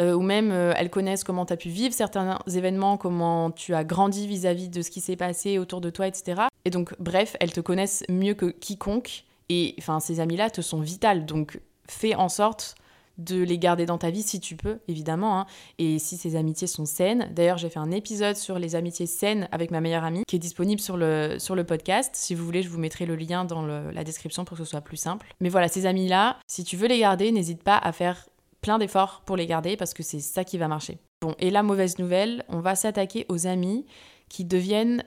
Euh, 0.00 0.14
ou 0.14 0.22
même, 0.22 0.50
euh, 0.50 0.72
elles 0.76 0.90
connaissent 0.90 1.24
comment 1.24 1.46
tu 1.46 1.52
as 1.52 1.56
pu 1.56 1.68
vivre 1.68 1.94
certains 1.94 2.38
événements, 2.46 2.96
comment 2.96 3.50
tu 3.50 3.74
as 3.74 3.84
grandi 3.84 4.26
vis-à-vis 4.26 4.68
de 4.68 4.82
ce 4.82 4.90
qui 4.90 5.00
s'est 5.00 5.16
passé 5.16 5.58
autour 5.58 5.80
de 5.80 5.90
toi, 5.90 6.06
etc. 6.06 6.42
Et 6.64 6.70
donc, 6.70 6.94
bref, 6.98 7.36
elles 7.40 7.52
te 7.52 7.60
connaissent 7.60 8.04
mieux 8.08 8.34
que 8.34 8.46
quiconque. 8.46 9.24
Et 9.48 9.74
enfin, 9.78 10.00
ces 10.00 10.20
amis-là 10.20 10.50
te 10.50 10.60
sont 10.60 10.80
vitales. 10.80 11.24
Donc, 11.26 11.60
fais 11.88 12.14
en 12.14 12.28
sorte 12.28 12.74
de 13.18 13.42
les 13.42 13.58
garder 13.58 13.84
dans 13.84 13.98
ta 13.98 14.10
vie 14.10 14.22
si 14.22 14.40
tu 14.40 14.56
peux, 14.56 14.78
évidemment, 14.88 15.40
hein. 15.40 15.46
et 15.78 15.98
si 15.98 16.16
ces 16.16 16.36
amitiés 16.36 16.66
sont 16.66 16.86
saines. 16.86 17.30
D'ailleurs, 17.34 17.58
j'ai 17.58 17.68
fait 17.68 17.78
un 17.78 17.90
épisode 17.90 18.36
sur 18.36 18.58
les 18.58 18.76
amitiés 18.76 19.06
saines 19.06 19.48
avec 19.52 19.70
ma 19.70 19.80
meilleure 19.80 20.04
amie 20.04 20.22
qui 20.26 20.36
est 20.36 20.40
disponible 20.40 20.80
sur 20.80 20.96
le, 20.96 21.36
sur 21.38 21.54
le 21.54 21.64
podcast. 21.64 22.12
Si 22.14 22.34
vous 22.34 22.44
voulez, 22.44 22.62
je 22.62 22.68
vous 22.68 22.78
mettrai 22.78 23.06
le 23.06 23.16
lien 23.16 23.44
dans 23.44 23.62
la 23.66 24.04
description 24.04 24.44
pour 24.44 24.56
que 24.56 24.64
ce 24.64 24.70
soit 24.70 24.80
plus 24.80 24.96
simple. 24.96 25.26
Mais 25.40 25.48
voilà, 25.48 25.68
ces 25.68 25.86
amis-là, 25.86 26.38
si 26.46 26.64
tu 26.64 26.76
veux 26.76 26.88
les 26.88 27.00
garder, 27.00 27.32
n'hésite 27.32 27.62
pas 27.62 27.76
à 27.76 27.92
faire 27.92 28.28
plein 28.60 28.78
d'efforts 28.78 29.22
pour 29.24 29.36
les 29.36 29.46
garder 29.46 29.76
parce 29.76 29.94
que 29.94 30.02
c'est 30.02 30.20
ça 30.20 30.44
qui 30.44 30.58
va 30.58 30.68
marcher. 30.68 30.98
Bon, 31.20 31.34
et 31.38 31.50
la 31.50 31.62
mauvaise 31.62 31.98
nouvelle, 31.98 32.44
on 32.48 32.60
va 32.60 32.74
s'attaquer 32.74 33.26
aux 33.28 33.46
amis 33.46 33.86
qui 34.28 34.44
deviennent 34.44 35.04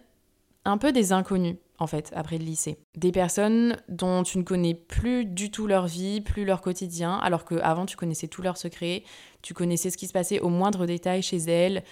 un 0.66 0.78
peu 0.78 0.92
des 0.92 1.12
inconnus 1.14 1.56
en 1.82 1.88
fait, 1.88 2.12
après 2.16 2.38
le 2.38 2.46
lycée. 2.46 2.78
Des 2.96 3.12
personnes 3.12 3.76
dont 3.90 4.22
tu 4.22 4.38
ne 4.38 4.44
connais 4.44 4.76
plus 4.76 5.26
du 5.26 5.50
tout 5.50 5.66
leur 5.66 5.88
vie, 5.88 6.22
plus 6.22 6.46
leur 6.46 6.62
quotidien, 6.62 7.18
alors 7.18 7.44
qu'avant 7.44 7.88
tu 7.88 7.98
connaissais 7.98 8.28
tous 8.28 8.44
leurs 8.44 8.58
secrets, 8.58 9.04
tu 9.42 9.56
connaissais 9.56 9.90
ce 9.90 9.98
qui 9.98 10.08
se 10.08 10.14
passait 10.14 10.40
au 10.40 10.50
moindre 10.50 10.86
détail 10.86 11.24
chez 11.24 11.38
elles, 11.38 11.84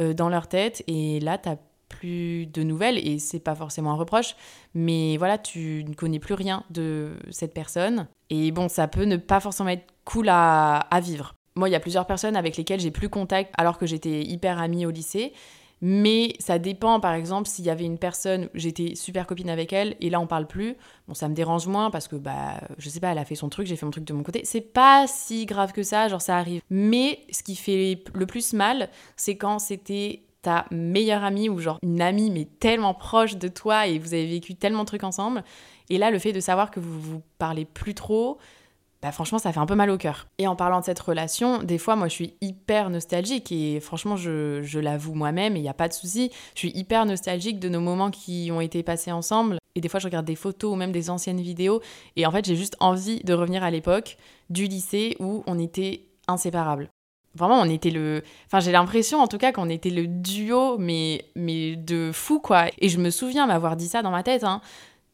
euh, 0.00 0.12
dans 0.12 0.28
leur 0.28 0.48
tête, 0.48 0.84
et 0.86 1.18
là 1.20 1.38
tu 1.38 1.48
plus 1.88 2.46
de 2.46 2.62
nouvelles, 2.62 2.98
et 2.98 3.18
c'est 3.18 3.40
pas 3.40 3.54
forcément 3.54 3.92
un 3.92 3.96
reproche, 3.96 4.36
mais 4.74 5.16
voilà, 5.16 5.38
tu 5.38 5.82
ne 5.88 5.94
connais 5.94 6.18
plus 6.18 6.34
rien 6.34 6.62
de 6.68 7.16
cette 7.30 7.54
personne. 7.54 8.06
Et 8.28 8.52
bon, 8.52 8.68
ça 8.68 8.86
peut 8.86 9.04
ne 9.04 9.16
pas 9.16 9.40
forcément 9.40 9.70
être 9.70 9.86
cool 10.04 10.28
à, 10.28 10.76
à 10.76 11.00
vivre. 11.00 11.34
Moi, 11.56 11.70
il 11.70 11.72
y 11.72 11.74
a 11.74 11.80
plusieurs 11.80 12.06
personnes 12.06 12.36
avec 12.36 12.58
lesquelles 12.58 12.80
j'ai 12.80 12.90
plus 12.90 13.08
contact 13.08 13.54
alors 13.56 13.78
que 13.78 13.86
j'étais 13.86 14.20
hyper 14.22 14.60
amie 14.60 14.84
au 14.84 14.90
lycée. 14.90 15.32
Mais 15.80 16.34
ça 16.40 16.58
dépend, 16.58 17.00
par 17.00 17.14
exemple, 17.14 17.48
s'il 17.48 17.64
y 17.64 17.70
avait 17.70 17.84
une 17.84 17.98
personne, 17.98 18.48
j'étais 18.54 18.94
super 18.94 19.26
copine 19.26 19.50
avec 19.50 19.72
elle, 19.72 19.96
et 20.00 20.10
là 20.10 20.20
on 20.20 20.26
parle 20.26 20.46
plus, 20.46 20.76
bon, 21.06 21.14
ça 21.14 21.28
me 21.28 21.34
dérange 21.34 21.66
moins 21.66 21.90
parce 21.90 22.08
que, 22.08 22.16
bah, 22.16 22.60
je 22.78 22.88
sais 22.88 23.00
pas, 23.00 23.12
elle 23.12 23.18
a 23.18 23.24
fait 23.24 23.34
son 23.34 23.48
truc, 23.48 23.66
j'ai 23.66 23.76
fait 23.76 23.86
mon 23.86 23.92
truc 23.92 24.04
de 24.04 24.12
mon 24.12 24.22
côté. 24.22 24.40
C'est 24.44 24.60
pas 24.60 25.06
si 25.06 25.46
grave 25.46 25.72
que 25.72 25.82
ça, 25.82 26.08
genre 26.08 26.22
ça 26.22 26.36
arrive. 26.36 26.62
Mais 26.70 27.20
ce 27.30 27.42
qui 27.42 27.56
fait 27.56 28.02
le 28.12 28.26
plus 28.26 28.52
mal, 28.52 28.88
c'est 29.16 29.36
quand 29.36 29.58
c'était 29.58 30.22
ta 30.42 30.66
meilleure 30.70 31.24
amie 31.24 31.48
ou 31.48 31.58
genre 31.58 31.78
une 31.82 32.00
amie, 32.00 32.30
mais 32.30 32.44
tellement 32.44 32.94
proche 32.94 33.36
de 33.36 33.48
toi 33.48 33.86
et 33.86 33.98
vous 33.98 34.14
avez 34.14 34.26
vécu 34.26 34.54
tellement 34.54 34.82
de 34.82 34.88
trucs 34.88 35.04
ensemble. 35.04 35.42
Et 35.90 35.98
là, 35.98 36.10
le 36.10 36.18
fait 36.18 36.32
de 36.32 36.40
savoir 36.40 36.70
que 36.70 36.80
vous 36.80 37.00
vous 37.00 37.22
parlez 37.38 37.64
plus 37.64 37.94
trop, 37.94 38.38
bah 39.00 39.12
franchement 39.12 39.38
ça 39.38 39.52
fait 39.52 39.60
un 39.60 39.66
peu 39.66 39.74
mal 39.74 39.90
au 39.90 39.96
cœur. 39.96 40.26
Et 40.38 40.46
en 40.46 40.56
parlant 40.56 40.80
de 40.80 40.84
cette 40.84 40.98
relation, 40.98 41.62
des 41.62 41.78
fois 41.78 41.94
moi 41.94 42.08
je 42.08 42.14
suis 42.14 42.34
hyper 42.40 42.90
nostalgique 42.90 43.52
et 43.52 43.80
franchement 43.80 44.16
je, 44.16 44.60
je 44.62 44.78
l'avoue 44.78 45.14
moi-même 45.14 45.54
et 45.54 45.60
il 45.60 45.62
n'y 45.62 45.68
a 45.68 45.74
pas 45.74 45.88
de 45.88 45.92
souci, 45.92 46.30
je 46.54 46.58
suis 46.58 46.72
hyper 46.74 47.06
nostalgique 47.06 47.60
de 47.60 47.68
nos 47.68 47.80
moments 47.80 48.10
qui 48.10 48.50
ont 48.52 48.60
été 48.60 48.82
passés 48.82 49.12
ensemble 49.12 49.58
et 49.74 49.80
des 49.80 49.88
fois 49.88 50.00
je 50.00 50.06
regarde 50.06 50.26
des 50.26 50.34
photos 50.34 50.72
ou 50.72 50.76
même 50.76 50.92
des 50.92 51.10
anciennes 51.10 51.40
vidéos 51.40 51.80
et 52.16 52.26
en 52.26 52.32
fait 52.32 52.44
j'ai 52.44 52.56
juste 52.56 52.76
envie 52.80 53.20
de 53.20 53.34
revenir 53.34 53.62
à 53.62 53.70
l'époque 53.70 54.16
du 54.50 54.66
lycée 54.66 55.16
où 55.20 55.44
on 55.46 55.58
était 55.58 56.08
inséparables. 56.26 56.90
Vraiment, 57.34 57.60
on 57.60 57.70
était 57.70 57.90
le. 57.90 58.22
Enfin, 58.46 58.58
j'ai 58.58 58.72
l'impression 58.72 59.20
en 59.20 59.28
tout 59.28 59.38
cas 59.38 59.52
qu'on 59.52 59.68
était 59.68 59.90
le 59.90 60.06
duo, 60.06 60.76
mais, 60.78 61.26
mais 61.36 61.76
de 61.76 62.10
fou 62.12 62.40
quoi. 62.40 62.66
Et 62.78 62.88
je 62.88 62.98
me 62.98 63.10
souviens 63.10 63.46
m'avoir 63.46 63.76
dit 63.76 63.86
ça 63.86 64.02
dans 64.02 64.10
ma 64.10 64.22
tête. 64.22 64.44
Hein 64.44 64.60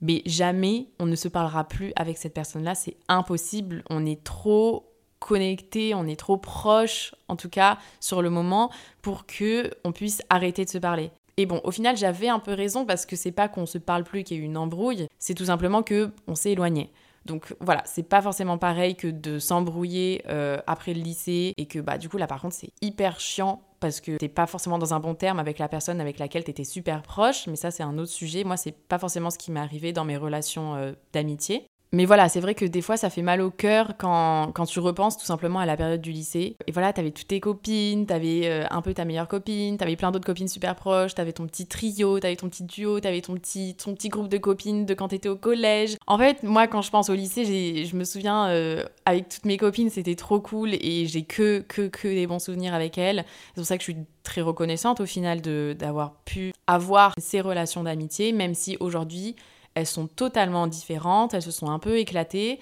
mais 0.00 0.22
jamais 0.26 0.88
on 0.98 1.06
ne 1.06 1.16
se 1.16 1.28
parlera 1.28 1.64
plus 1.64 1.92
avec 1.96 2.18
cette 2.18 2.34
personne-là, 2.34 2.74
c'est 2.74 2.96
impossible, 3.08 3.84
on 3.90 4.04
est 4.06 4.22
trop 4.22 4.90
connecté, 5.18 5.94
on 5.94 6.06
est 6.06 6.18
trop 6.18 6.36
proche 6.36 7.14
en 7.28 7.36
tout 7.36 7.48
cas 7.48 7.78
sur 8.00 8.20
le 8.20 8.30
moment 8.30 8.70
pour 9.00 9.24
que 9.26 9.70
on 9.84 9.92
puisse 9.92 10.22
arrêter 10.28 10.64
de 10.64 10.70
se 10.70 10.78
parler. 10.78 11.10
Et 11.36 11.46
bon, 11.46 11.60
au 11.64 11.70
final, 11.70 11.96
j'avais 11.96 12.28
un 12.28 12.38
peu 12.38 12.52
raison 12.52 12.84
parce 12.84 13.06
que 13.06 13.16
c'est 13.16 13.32
pas 13.32 13.48
qu'on 13.48 13.66
se 13.66 13.78
parle 13.78 14.04
plus 14.04 14.22
qu'il 14.22 14.38
y 14.38 14.40
a 14.40 14.44
une 14.44 14.56
embrouille, 14.56 15.08
c'est 15.18 15.34
tout 15.34 15.46
simplement 15.46 15.82
que 15.82 16.10
on 16.28 16.34
s'est 16.34 16.52
éloigné. 16.52 16.92
Donc 17.24 17.54
voilà, 17.60 17.82
c'est 17.86 18.02
pas 18.02 18.20
forcément 18.20 18.58
pareil 18.58 18.96
que 18.96 19.08
de 19.08 19.38
s'embrouiller 19.38 20.22
euh, 20.28 20.58
après 20.66 20.92
le 20.92 21.00
lycée 21.00 21.54
et 21.56 21.66
que 21.66 21.78
bah 21.78 21.96
du 21.96 22.08
coup 22.08 22.18
là 22.18 22.26
par 22.26 22.40
contre 22.42 22.54
c'est 22.54 22.70
hyper 22.82 23.18
chiant 23.18 23.62
parce 23.84 24.00
que 24.00 24.16
t'es 24.16 24.28
pas 24.30 24.46
forcément 24.46 24.78
dans 24.78 24.94
un 24.94 25.00
bon 25.00 25.14
terme 25.14 25.38
avec 25.38 25.58
la 25.58 25.68
personne 25.68 26.00
avec 26.00 26.18
laquelle 26.18 26.42
t'étais 26.42 26.64
super 26.64 27.02
proche, 27.02 27.46
mais 27.48 27.56
ça 27.56 27.70
c'est 27.70 27.82
un 27.82 27.98
autre 27.98 28.10
sujet. 28.10 28.42
Moi 28.42 28.56
c'est 28.56 28.72
pas 28.72 28.98
forcément 28.98 29.28
ce 29.28 29.36
qui 29.36 29.52
m'est 29.52 29.60
arrivé 29.60 29.92
dans 29.92 30.06
mes 30.06 30.16
relations 30.16 30.74
euh, 30.74 30.92
d'amitié. 31.12 31.66
Mais 31.94 32.06
voilà, 32.06 32.28
c'est 32.28 32.40
vrai 32.40 32.56
que 32.56 32.64
des 32.64 32.82
fois, 32.82 32.96
ça 32.96 33.08
fait 33.08 33.22
mal 33.22 33.40
au 33.40 33.50
cœur 33.50 33.92
quand, 33.96 34.50
quand, 34.52 34.66
tu 34.66 34.80
repenses 34.80 35.16
tout 35.16 35.24
simplement 35.24 35.60
à 35.60 35.66
la 35.66 35.76
période 35.76 36.00
du 36.00 36.10
lycée. 36.10 36.56
Et 36.66 36.72
voilà, 36.72 36.92
t'avais 36.92 37.12
toutes 37.12 37.28
tes 37.28 37.38
copines, 37.38 38.04
t'avais 38.04 38.48
euh, 38.48 38.64
un 38.70 38.82
peu 38.82 38.92
ta 38.94 39.04
meilleure 39.04 39.28
copine, 39.28 39.76
t'avais 39.76 39.94
plein 39.94 40.10
d'autres 40.10 40.26
copines 40.26 40.48
super 40.48 40.74
proches, 40.74 41.14
t'avais 41.14 41.32
ton 41.32 41.46
petit 41.46 41.66
trio, 41.66 42.18
t'avais 42.18 42.34
ton 42.34 42.48
petit 42.48 42.64
duo, 42.64 42.98
t'avais 42.98 43.20
ton 43.20 43.34
petit, 43.34 43.76
ton 43.76 43.94
petit 43.94 44.08
groupe 44.08 44.28
de 44.28 44.38
copines 44.38 44.86
de 44.86 44.94
quand 44.94 45.08
t'étais 45.08 45.28
au 45.28 45.36
collège. 45.36 45.96
En 46.08 46.18
fait, 46.18 46.42
moi, 46.42 46.66
quand 46.66 46.82
je 46.82 46.90
pense 46.90 47.10
au 47.10 47.14
lycée, 47.14 47.84
je 47.84 47.96
me 47.96 48.02
souviens, 48.02 48.48
euh, 48.48 48.84
avec 49.04 49.28
toutes 49.28 49.44
mes 49.44 49.56
copines, 49.56 49.88
c'était 49.88 50.16
trop 50.16 50.40
cool 50.40 50.74
et 50.74 51.06
j'ai 51.06 51.22
que, 51.22 51.60
que, 51.60 51.86
que 51.86 52.08
des 52.08 52.26
bons 52.26 52.40
souvenirs 52.40 52.74
avec 52.74 52.98
elles. 52.98 53.24
C'est 53.54 53.60
pour 53.60 53.66
ça 53.66 53.76
que 53.76 53.84
je 53.84 53.92
suis 53.92 54.00
très 54.24 54.40
reconnaissante 54.40 55.00
au 55.00 55.06
final 55.06 55.40
d'avoir 55.76 56.14
pu 56.24 56.52
avoir 56.66 57.12
ces 57.18 57.40
relations 57.40 57.84
d'amitié, 57.84 58.32
même 58.32 58.54
si 58.54 58.76
aujourd'hui, 58.80 59.36
elles 59.74 59.86
sont 59.86 60.06
totalement 60.06 60.66
différentes, 60.66 61.34
elles 61.34 61.42
se 61.42 61.50
sont 61.50 61.70
un 61.70 61.78
peu 61.78 61.98
éclatées. 61.98 62.60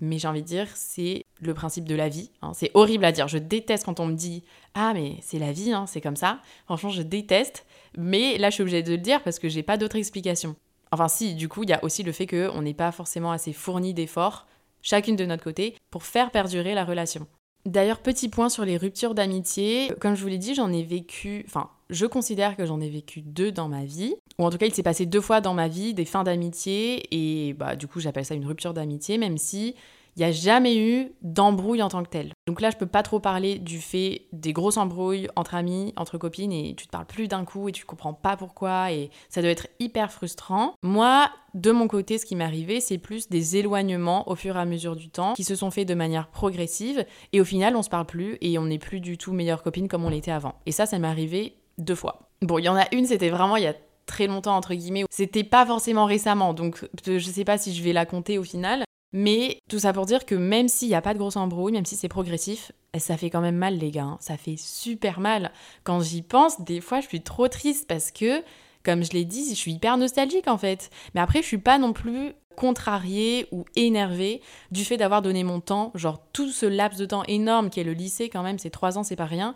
Mais 0.00 0.18
j'ai 0.18 0.28
envie 0.28 0.42
de 0.42 0.46
dire, 0.46 0.68
c'est 0.74 1.24
le 1.40 1.54
principe 1.54 1.84
de 1.84 1.96
la 1.96 2.08
vie. 2.08 2.30
Hein. 2.42 2.52
C'est 2.54 2.70
horrible 2.74 3.04
à 3.04 3.12
dire. 3.12 3.26
Je 3.26 3.38
déteste 3.38 3.84
quand 3.84 3.98
on 3.98 4.06
me 4.06 4.14
dit 4.14 4.44
Ah, 4.74 4.92
mais 4.94 5.16
c'est 5.22 5.40
la 5.40 5.52
vie, 5.52 5.72
hein, 5.72 5.86
c'est 5.88 6.00
comme 6.00 6.16
ça. 6.16 6.38
Franchement, 6.66 6.90
je 6.90 7.02
déteste. 7.02 7.66
Mais 7.96 8.38
là, 8.38 8.50
je 8.50 8.54
suis 8.54 8.62
obligée 8.62 8.82
de 8.82 8.92
le 8.92 8.98
dire 8.98 9.22
parce 9.22 9.38
que 9.38 9.48
j'ai 9.48 9.64
pas 9.64 9.76
d'autre 9.76 9.96
explication. 9.96 10.54
Enfin, 10.92 11.08
si, 11.08 11.34
du 11.34 11.48
coup, 11.48 11.64
il 11.64 11.70
y 11.70 11.72
a 11.72 11.82
aussi 11.84 12.02
le 12.02 12.12
fait 12.12 12.26
qu'on 12.26 12.62
n'est 12.62 12.74
pas 12.74 12.92
forcément 12.92 13.32
assez 13.32 13.52
fourni 13.52 13.92
d'efforts, 13.92 14.46
chacune 14.82 15.16
de 15.16 15.26
notre 15.26 15.44
côté, 15.44 15.76
pour 15.90 16.04
faire 16.04 16.30
perdurer 16.30 16.74
la 16.74 16.84
relation. 16.84 17.26
D'ailleurs, 17.66 17.98
petit 17.98 18.28
point 18.28 18.48
sur 18.48 18.64
les 18.64 18.76
ruptures 18.76 19.14
d'amitié. 19.14 19.92
Comme 20.00 20.14
je 20.14 20.22
vous 20.22 20.28
l'ai 20.28 20.38
dit, 20.38 20.54
j'en 20.54 20.72
ai 20.72 20.84
vécu. 20.84 21.44
Je 21.90 22.06
considère 22.06 22.56
que 22.56 22.66
j'en 22.66 22.80
ai 22.80 22.88
vécu 22.88 23.22
deux 23.22 23.52
dans 23.52 23.68
ma 23.68 23.84
vie, 23.84 24.14
ou 24.38 24.44
en 24.44 24.50
tout 24.50 24.58
cas 24.58 24.66
il 24.66 24.74
s'est 24.74 24.82
passé 24.82 25.06
deux 25.06 25.20
fois 25.20 25.40
dans 25.40 25.54
ma 25.54 25.68
vie 25.68 25.94
des 25.94 26.04
fins 26.04 26.24
d'amitié, 26.24 27.02
et 27.10 27.52
bah 27.54 27.76
du 27.76 27.86
coup 27.86 28.00
j'appelle 28.00 28.24
ça 28.24 28.34
une 28.34 28.46
rupture 28.46 28.74
d'amitié, 28.74 29.18
même 29.18 29.38
si 29.38 29.74
il 30.18 30.22
n'y 30.22 30.24
a 30.24 30.32
jamais 30.32 30.76
eu 30.76 31.12
d'embrouille 31.22 31.80
en 31.80 31.88
tant 31.88 32.02
que 32.02 32.08
telle. 32.08 32.32
Donc 32.48 32.60
là, 32.60 32.70
je 32.70 32.76
peux 32.76 32.86
pas 32.86 33.04
trop 33.04 33.20
parler 33.20 33.60
du 33.60 33.78
fait 33.78 34.22
des 34.32 34.52
grosses 34.52 34.76
embrouilles 34.76 35.28
entre 35.36 35.54
amis, 35.54 35.92
entre 35.96 36.18
copines, 36.18 36.50
et 36.50 36.74
tu 36.74 36.86
te 36.86 36.90
parles 36.90 37.06
plus 37.06 37.28
d'un 37.28 37.44
coup 37.44 37.68
et 37.68 37.72
tu 37.72 37.84
comprends 37.84 38.14
pas 38.14 38.36
pourquoi, 38.36 38.90
et 38.90 39.10
ça 39.28 39.42
doit 39.42 39.50
être 39.50 39.68
hyper 39.78 40.10
frustrant. 40.10 40.74
Moi, 40.82 41.30
de 41.54 41.70
mon 41.70 41.86
côté, 41.86 42.18
ce 42.18 42.26
qui 42.26 42.34
m'est 42.34 42.42
arrivé, 42.42 42.80
c'est 42.80 42.98
plus 42.98 43.28
des 43.28 43.58
éloignements 43.58 44.28
au 44.28 44.34
fur 44.34 44.56
et 44.56 44.60
à 44.60 44.64
mesure 44.64 44.96
du 44.96 45.08
temps, 45.08 45.34
qui 45.34 45.44
se 45.44 45.54
sont 45.54 45.70
faits 45.70 45.86
de 45.86 45.94
manière 45.94 46.26
progressive, 46.30 47.06
et 47.32 47.40
au 47.40 47.44
final, 47.44 47.76
on 47.76 47.82
se 47.82 47.88
parle 47.88 48.06
plus 48.06 48.38
et 48.40 48.58
on 48.58 48.64
n'est 48.64 48.78
plus 48.78 48.98
du 48.98 49.18
tout 49.18 49.32
meilleures 49.32 49.62
copines 49.62 49.86
comme 49.86 50.04
on 50.04 50.10
l'était 50.10 50.32
avant. 50.32 50.54
Et 50.66 50.72
ça, 50.72 50.84
ça 50.84 50.98
m'est 50.98 51.06
arrivé 51.06 51.54
deux 51.78 51.94
fois. 51.94 52.30
Bon, 52.42 52.58
il 52.58 52.64
y 52.64 52.68
en 52.68 52.76
a 52.76 52.86
une, 52.92 53.06
c'était 53.06 53.30
vraiment 53.30 53.56
il 53.56 53.64
y 53.64 53.68
a 53.68 53.74
très 54.06 54.26
longtemps, 54.26 54.56
entre 54.56 54.74
guillemets. 54.74 55.04
C'était 55.10 55.44
pas 55.44 55.64
forcément 55.64 56.04
récemment, 56.06 56.54
donc 56.54 56.88
je 57.06 57.18
sais 57.18 57.44
pas 57.44 57.58
si 57.58 57.74
je 57.74 57.82
vais 57.82 57.92
la 57.92 58.06
compter 58.06 58.38
au 58.38 58.44
final. 58.44 58.84
Mais 59.12 59.58
tout 59.70 59.78
ça 59.78 59.92
pour 59.92 60.04
dire 60.04 60.26
que 60.26 60.34
même 60.34 60.68
s'il 60.68 60.88
n'y 60.88 60.94
a 60.94 61.00
pas 61.00 61.14
de 61.14 61.18
grosse 61.18 61.36
embrouille, 61.36 61.72
même 61.72 61.86
si 61.86 61.96
c'est 61.96 62.08
progressif, 62.08 62.72
ça 62.98 63.16
fait 63.16 63.30
quand 63.30 63.40
même 63.40 63.56
mal 63.56 63.78
les 63.78 63.90
gars, 63.90 64.02
hein. 64.02 64.18
ça 64.20 64.36
fait 64.36 64.56
super 64.58 65.20
mal. 65.20 65.50
Quand 65.82 66.00
j'y 66.00 66.20
pense, 66.20 66.60
des 66.60 66.80
fois 66.80 67.00
je 67.00 67.08
suis 67.08 67.22
trop 67.22 67.48
triste 67.48 67.86
parce 67.88 68.10
que, 68.10 68.42
comme 68.82 69.02
je 69.04 69.12
l'ai 69.12 69.24
dit, 69.24 69.48
je 69.48 69.54
suis 69.54 69.72
hyper 69.72 69.96
nostalgique 69.96 70.46
en 70.46 70.58
fait. 70.58 70.90
Mais 71.14 71.22
après 71.22 71.40
je 71.40 71.46
suis 71.46 71.58
pas 71.58 71.78
non 71.78 71.94
plus 71.94 72.34
contrariée 72.54 73.46
ou 73.50 73.64
énervée 73.76 74.42
du 74.72 74.84
fait 74.84 74.96
d'avoir 74.98 75.22
donné 75.22 75.42
mon 75.42 75.60
temps, 75.60 75.90
genre 75.94 76.20
tout 76.32 76.50
ce 76.50 76.66
laps 76.66 76.98
de 77.00 77.06
temps 77.06 77.22
énorme 77.28 77.70
qui 77.70 77.80
est 77.80 77.84
le 77.84 77.92
lycée 77.92 78.28
quand 78.28 78.42
même, 78.42 78.58
c'est 78.58 78.68
trois 78.68 78.98
ans, 78.98 79.04
c'est 79.04 79.16
pas 79.16 79.26
rien, 79.26 79.54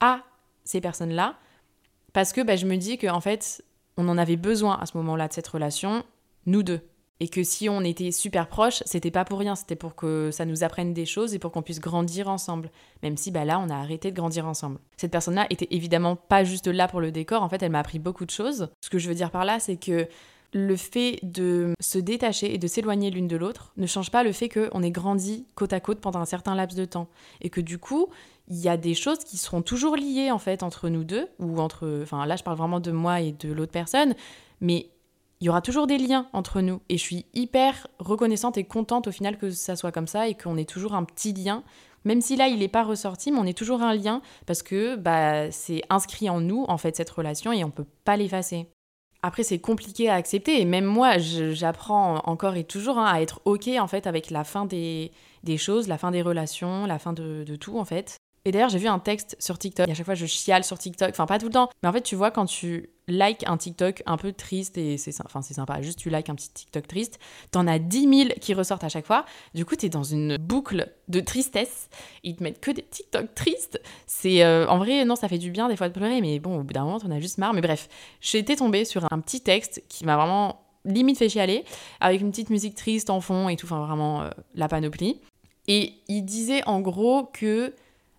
à 0.00 0.20
ces 0.64 0.80
personnes-là 0.80 1.36
parce 2.12 2.32
que 2.32 2.40
bah, 2.40 2.56
je 2.56 2.66
me 2.66 2.76
dis 2.76 2.98
qu'en 2.98 3.20
fait, 3.20 3.62
on 3.96 4.08
en 4.08 4.18
avait 4.18 4.36
besoin 4.36 4.78
à 4.78 4.86
ce 4.86 4.96
moment-là 4.98 5.28
de 5.28 5.32
cette 5.32 5.48
relation, 5.48 6.04
nous 6.46 6.62
deux. 6.62 6.80
Et 7.20 7.28
que 7.28 7.44
si 7.44 7.68
on 7.68 7.82
était 7.82 8.10
super 8.10 8.48
proches, 8.48 8.82
c'était 8.84 9.12
pas 9.12 9.24
pour 9.24 9.38
rien, 9.38 9.54
c'était 9.54 9.76
pour 9.76 9.94
que 9.94 10.30
ça 10.32 10.44
nous 10.44 10.64
apprenne 10.64 10.92
des 10.92 11.06
choses 11.06 11.34
et 11.34 11.38
pour 11.38 11.52
qu'on 11.52 11.62
puisse 11.62 11.78
grandir 11.78 12.28
ensemble. 12.28 12.68
Même 13.04 13.16
si 13.16 13.30
bah 13.30 13.44
là, 13.44 13.60
on 13.60 13.70
a 13.70 13.76
arrêté 13.76 14.10
de 14.10 14.16
grandir 14.16 14.46
ensemble. 14.46 14.78
Cette 14.96 15.12
personne-là 15.12 15.46
était 15.48 15.68
évidemment 15.70 16.16
pas 16.16 16.42
juste 16.42 16.66
là 16.66 16.88
pour 16.88 17.00
le 17.00 17.12
décor, 17.12 17.42
en 17.42 17.48
fait, 17.48 17.62
elle 17.62 17.70
m'a 17.70 17.78
appris 17.78 18.00
beaucoup 18.00 18.24
de 18.24 18.30
choses. 18.30 18.70
Ce 18.80 18.90
que 18.90 18.98
je 18.98 19.08
veux 19.08 19.14
dire 19.14 19.30
par 19.30 19.44
là, 19.44 19.60
c'est 19.60 19.76
que 19.76 20.08
le 20.52 20.76
fait 20.76 21.18
de 21.22 21.74
se 21.80 21.98
détacher 21.98 22.52
et 22.54 22.58
de 22.58 22.66
s'éloigner 22.66 23.10
l'une 23.10 23.28
de 23.28 23.36
l'autre 23.36 23.72
ne 23.76 23.86
change 23.86 24.10
pas 24.10 24.22
le 24.22 24.32
fait 24.32 24.48
qu'on 24.48 24.82
ait 24.82 24.90
grandi 24.90 25.46
côte 25.54 25.72
à 25.72 25.80
côte 25.80 26.00
pendant 26.00 26.20
un 26.20 26.26
certain 26.26 26.54
laps 26.54 26.76
de 26.76 26.84
temps. 26.84 27.08
Et 27.40 27.50
que 27.50 27.60
du 27.60 27.78
coup, 27.78 28.08
il 28.52 28.60
y 28.60 28.68
a 28.68 28.76
des 28.76 28.92
choses 28.92 29.20
qui 29.20 29.38
seront 29.38 29.62
toujours 29.62 29.96
liées 29.96 30.30
en 30.30 30.38
fait 30.38 30.62
entre 30.62 30.90
nous 30.90 31.04
deux, 31.04 31.26
ou 31.38 31.58
entre. 31.58 32.00
Enfin 32.02 32.26
là, 32.26 32.36
je 32.36 32.42
parle 32.42 32.58
vraiment 32.58 32.80
de 32.80 32.92
moi 32.92 33.22
et 33.22 33.32
de 33.32 33.50
l'autre 33.50 33.72
personne, 33.72 34.14
mais 34.60 34.90
il 35.40 35.46
y 35.46 35.48
aura 35.48 35.62
toujours 35.62 35.86
des 35.86 35.96
liens 35.96 36.28
entre 36.34 36.60
nous. 36.60 36.82
Et 36.90 36.98
je 36.98 37.02
suis 37.02 37.24
hyper 37.32 37.86
reconnaissante 37.98 38.58
et 38.58 38.64
contente 38.64 39.08
au 39.08 39.10
final 39.10 39.38
que 39.38 39.50
ça 39.50 39.74
soit 39.74 39.90
comme 39.90 40.06
ça 40.06 40.28
et 40.28 40.34
qu'on 40.34 40.58
ait 40.58 40.66
toujours 40.66 40.92
un 40.92 41.04
petit 41.04 41.32
lien. 41.32 41.64
Même 42.04 42.20
si 42.20 42.36
là, 42.36 42.46
il 42.48 42.58
n'est 42.58 42.68
pas 42.68 42.84
ressorti, 42.84 43.32
mais 43.32 43.38
on 43.38 43.46
est 43.46 43.56
toujours 43.56 43.80
un 43.80 43.94
lien 43.94 44.20
parce 44.44 44.62
que 44.62 44.96
bah, 44.96 45.50
c'est 45.50 45.80
inscrit 45.88 46.28
en 46.28 46.40
nous, 46.40 46.66
en 46.68 46.76
fait, 46.76 46.94
cette 46.94 47.10
relation 47.10 47.52
et 47.52 47.64
on 47.64 47.70
peut 47.70 47.86
pas 48.04 48.18
l'effacer. 48.18 48.68
Après, 49.22 49.44
c'est 49.44 49.60
compliqué 49.60 50.10
à 50.10 50.14
accepter 50.14 50.60
et 50.60 50.66
même 50.66 50.84
moi, 50.84 51.16
j'apprends 51.16 52.18
encore 52.24 52.56
et 52.56 52.64
toujours 52.64 52.98
hein, 52.98 53.06
à 53.06 53.22
être 53.22 53.40
OK 53.46 53.68
en 53.68 53.86
fait 53.86 54.06
avec 54.06 54.30
la 54.30 54.44
fin 54.44 54.66
des, 54.66 55.10
des, 55.42 55.56
choses, 55.56 55.88
la 55.88 55.96
fin 55.96 56.10
des 56.10 56.22
relations, 56.22 56.84
la 56.84 56.98
fin 56.98 57.14
de 57.14 57.56
tout 57.56 57.78
en 57.78 57.84
fait. 57.84 58.18
Et 58.44 58.50
d'ailleurs, 58.50 58.70
j'ai 58.70 58.78
vu 58.78 58.88
un 58.88 58.98
texte 58.98 59.36
sur 59.38 59.56
TikTok. 59.58 59.86
Et 59.88 59.92
à 59.92 59.94
chaque 59.94 60.06
fois, 60.06 60.14
je 60.14 60.26
chiale 60.26 60.64
sur 60.64 60.78
TikTok. 60.78 61.10
Enfin, 61.10 61.26
pas 61.26 61.38
tout 61.38 61.46
le 61.46 61.52
temps. 61.52 61.70
Mais 61.82 61.88
en 61.88 61.92
fait, 61.92 62.02
tu 62.02 62.16
vois, 62.16 62.30
quand 62.30 62.46
tu 62.46 62.90
likes 63.06 63.44
un 63.46 63.56
TikTok 63.56 64.02
un 64.06 64.16
peu 64.16 64.32
triste, 64.32 64.78
et 64.78 64.96
c'est 64.96 65.14
enfin, 65.24 65.42
sympa, 65.42 65.80
juste 65.80 65.98
tu 65.98 66.10
likes 66.10 66.28
un 66.28 66.34
petit 66.34 66.50
TikTok 66.50 66.88
triste, 66.88 67.20
t'en 67.52 67.66
as 67.66 67.78
10 67.78 68.26
000 68.26 68.30
qui 68.40 68.54
ressortent 68.54 68.84
à 68.84 68.88
chaque 68.88 69.06
fois. 69.06 69.24
Du 69.54 69.64
coup, 69.64 69.76
t'es 69.76 69.88
dans 69.88 70.02
une 70.02 70.38
boucle 70.38 70.92
de 71.08 71.20
tristesse. 71.20 71.88
Ils 72.24 72.34
te 72.34 72.42
mettent 72.42 72.60
que 72.60 72.72
des 72.72 72.82
TikTok 72.82 73.34
tristes. 73.34 73.80
C'est 74.06 74.42
euh, 74.42 74.66
En 74.66 74.78
vrai, 74.78 75.04
non, 75.04 75.14
ça 75.14 75.28
fait 75.28 75.38
du 75.38 75.50
bien 75.50 75.68
des 75.68 75.76
fois 75.76 75.88
de 75.88 75.94
pleurer, 75.94 76.20
mais 76.20 76.40
bon, 76.40 76.58
au 76.58 76.62
bout 76.64 76.72
d'un 76.72 76.84
moment, 76.84 76.98
t'en 76.98 77.10
as 77.10 77.20
juste 77.20 77.38
marre. 77.38 77.54
Mais 77.54 77.60
bref, 77.60 77.88
j'étais 78.20 78.56
tombée 78.56 78.84
sur 78.84 79.12
un 79.12 79.20
petit 79.20 79.40
texte 79.40 79.84
qui 79.88 80.04
m'a 80.04 80.16
vraiment 80.16 80.62
limite 80.84 81.18
fait 81.18 81.28
chialer, 81.28 81.64
avec 82.00 82.20
une 82.20 82.30
petite 82.30 82.50
musique 82.50 82.74
triste 82.74 83.08
en 83.08 83.20
fond 83.20 83.48
et 83.48 83.56
tout, 83.56 83.66
enfin 83.66 83.86
vraiment 83.86 84.22
euh, 84.22 84.30
la 84.56 84.66
panoplie. 84.66 85.20
Et 85.68 85.94
il 86.08 86.22
disait 86.22 86.66
en 86.66 86.80
gros 86.80 87.24
que 87.32 87.72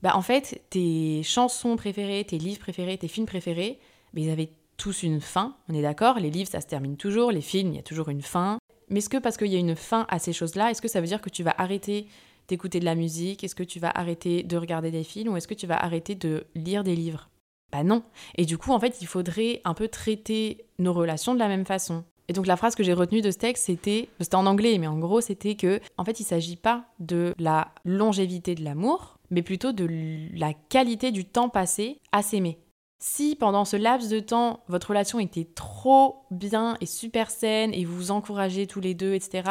bah 0.03 0.17
en 0.17 0.22
fait, 0.22 0.62
tes 0.69 1.24
chansons 1.24 1.77
préférées, 1.77 2.25
tes 2.25 2.38
livres 2.38 2.60
préférés, 2.60 2.98
tes 2.98 3.07
films 3.07 3.25
préférés, 3.25 3.79
bah, 4.13 4.19
ils 4.22 4.29
avaient 4.29 4.51
tous 4.75 5.01
une 5.03 5.22
fin, 5.22 5.55
on 5.69 5.74
est 5.74 5.81
d'accord? 5.81 6.19
Les 6.19 6.29
livres, 6.29 6.50
ça 6.50 6.60
se 6.60 6.67
termine 6.67 6.98
toujours, 6.98 7.31
les 7.31 7.41
films, 7.41 7.69
il 7.72 7.75
y 7.77 7.79
a 7.79 7.83
toujours 7.83 8.10
une 8.10 8.22
fin. 8.22 8.57
Mais 8.89 9.00
est-ce 9.00 9.10
que 9.10 9.17
parce 9.17 9.38
qu'il 9.38 9.48
y 9.48 9.55
a 9.55 9.60
une 9.60 9.77
fin 9.77 10.05
à 10.10 10.19
ces 10.19 10.33
choses-là, 10.33 10.69
est-ce 10.69 10.81
que 10.81 10.89
ça 10.89 11.00
veut 11.00 11.07
dire 11.07 11.22
que 11.22 11.29
tu 11.29 11.41
vas 11.41 11.55
arrêter 11.57 12.07
d'écouter 12.50 12.81
de 12.81 12.86
la 12.86 12.95
musique? 12.95 13.45
Est-ce 13.45 13.55
que 13.55 13.63
tu 13.63 13.79
vas 13.79 13.91
arrêter 13.95 14.43
de 14.43 14.57
regarder 14.57 14.91
des 14.91 15.05
films 15.05 15.33
Ou 15.33 15.38
est-ce 15.38 15.48
que 15.48 15.53
tu 15.53 15.67
vas 15.67 15.81
arrêter 15.81 16.15
de 16.15 16.45
lire 16.53 16.83
des 16.83 16.98
livres? 16.98 17.29
Bah 17.72 17.83
non. 17.83 18.03
Et 18.36 18.45
du 18.45 18.57
coup, 18.57 18.74
en 18.74 18.79
fait, 18.81 18.98
il 19.00 19.07
faudrait 19.07 19.62
un 19.63 19.74
peu 19.74 19.88
traiter 19.88 20.65
nos 20.79 20.91
relations 20.91 21.33
de 21.33 21.39
la 21.39 21.48
même 21.48 21.65
façon. 21.65 22.03
Et 22.27 22.33
donc 22.33 22.45
la 22.45 22.57
phrase 22.57 22.75
que 22.75 22.83
j'ai 22.83 22.93
retenue 22.93 23.22
de 23.22 23.31
ce 23.31 23.38
texte, 23.38 23.65
c'était, 23.65 24.10
c'était 24.19 24.36
en 24.36 24.45
anglais, 24.45 24.77
mais 24.77 24.88
en 24.88 25.00
gros, 25.00 25.22
c'était 25.22 25.55
que, 25.55 25.79
en 25.98 26.03
fait, 26.05 26.19
il 26.19 26.24
s'agit 26.24 26.55
pas 26.55 26.86
de 27.00 27.33
la 27.39 27.69
longévité 27.86 28.55
de 28.55 28.63
l'amour, 28.63 29.12
mais 29.30 29.42
plutôt 29.42 29.72
de 29.72 29.88
la 30.34 30.53
qualité 30.53 31.12
du 31.12 31.25
temps 31.25 31.50
passé 31.50 32.00
à 32.12 32.22
s'aimer. 32.22 32.60
Si 33.00 33.36
pendant 33.36 33.65
ce 33.65 33.75
laps 33.75 34.10
de 34.10 34.22
temps, 34.22 34.62
votre 34.68 34.88
relation 34.88 35.20
était 35.20 35.48
trop 35.56 36.25
bien 36.32 36.77
et 36.80 36.86
super 36.86 37.30
saine 37.30 37.74
et 37.74 37.84
vous 37.84 37.96
vous 37.96 38.12
encouragez 38.12 38.65
tous 38.65 38.80
les 38.80 38.94
deux, 38.94 39.13
etc., 39.13 39.44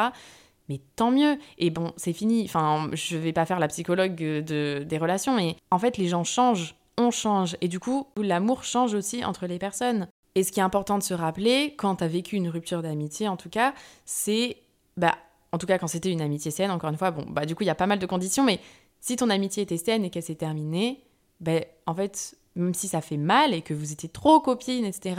mais 0.68 0.80
tant 0.96 1.10
mieux. 1.10 1.36
Et 1.58 1.68
bon, 1.68 1.92
c'est 1.96 2.14
fini. 2.14 2.44
Enfin, 2.44 2.88
je 2.92 3.18
vais 3.18 3.34
pas 3.34 3.44
faire 3.44 3.58
la 3.58 3.68
psychologue 3.68 4.14
de, 4.14 4.84
des 4.86 4.98
relations, 4.98 5.36
mais 5.36 5.56
en 5.70 5.78
fait, 5.78 5.98
les 5.98 6.08
gens 6.08 6.24
changent, 6.24 6.76
on 6.96 7.10
change. 7.10 7.56
Et 7.60 7.68
du 7.68 7.78
coup, 7.78 8.06
l'amour 8.16 8.64
change 8.64 8.94
aussi 8.94 9.22
entre 9.24 9.46
les 9.46 9.58
personnes. 9.58 10.08
Et 10.34 10.44
ce 10.44 10.52
qui 10.52 10.60
est 10.60 10.62
important 10.62 10.96
de 10.96 11.02
se 11.02 11.12
rappeler, 11.12 11.74
quand 11.76 11.96
tu 11.96 12.04
as 12.04 12.08
vécu 12.08 12.36
une 12.36 12.48
rupture 12.48 12.80
d'amitié, 12.80 13.28
en 13.28 13.36
tout 13.36 13.50
cas, 13.50 13.74
c'est. 14.06 14.56
Bah, 14.96 15.16
en 15.52 15.58
tout 15.58 15.66
cas, 15.66 15.76
quand 15.76 15.88
c'était 15.88 16.10
une 16.10 16.22
amitié 16.22 16.50
saine, 16.50 16.70
encore 16.70 16.88
une 16.88 16.96
fois, 16.96 17.10
bon, 17.10 17.26
bah, 17.28 17.44
du 17.44 17.54
coup, 17.54 17.64
il 17.64 17.66
y 17.66 17.70
a 17.70 17.74
pas 17.74 17.86
mal 17.86 17.98
de 17.98 18.06
conditions, 18.06 18.42
mais 18.42 18.58
si 19.02 19.16
ton 19.16 19.28
amitié 19.28 19.64
était 19.64 19.76
saine 19.76 20.04
et 20.04 20.10
qu'elle 20.10 20.22
s'est 20.22 20.36
terminée, 20.36 21.02
ben, 21.40 21.62
en 21.86 21.94
fait, 21.94 22.36
même 22.54 22.72
si 22.72 22.88
ça 22.88 23.00
fait 23.00 23.16
mal 23.18 23.52
et 23.52 23.60
que 23.60 23.74
vous 23.74 23.92
étiez 23.92 24.08
trop 24.08 24.40
copines, 24.40 24.84
etc., 24.84 25.16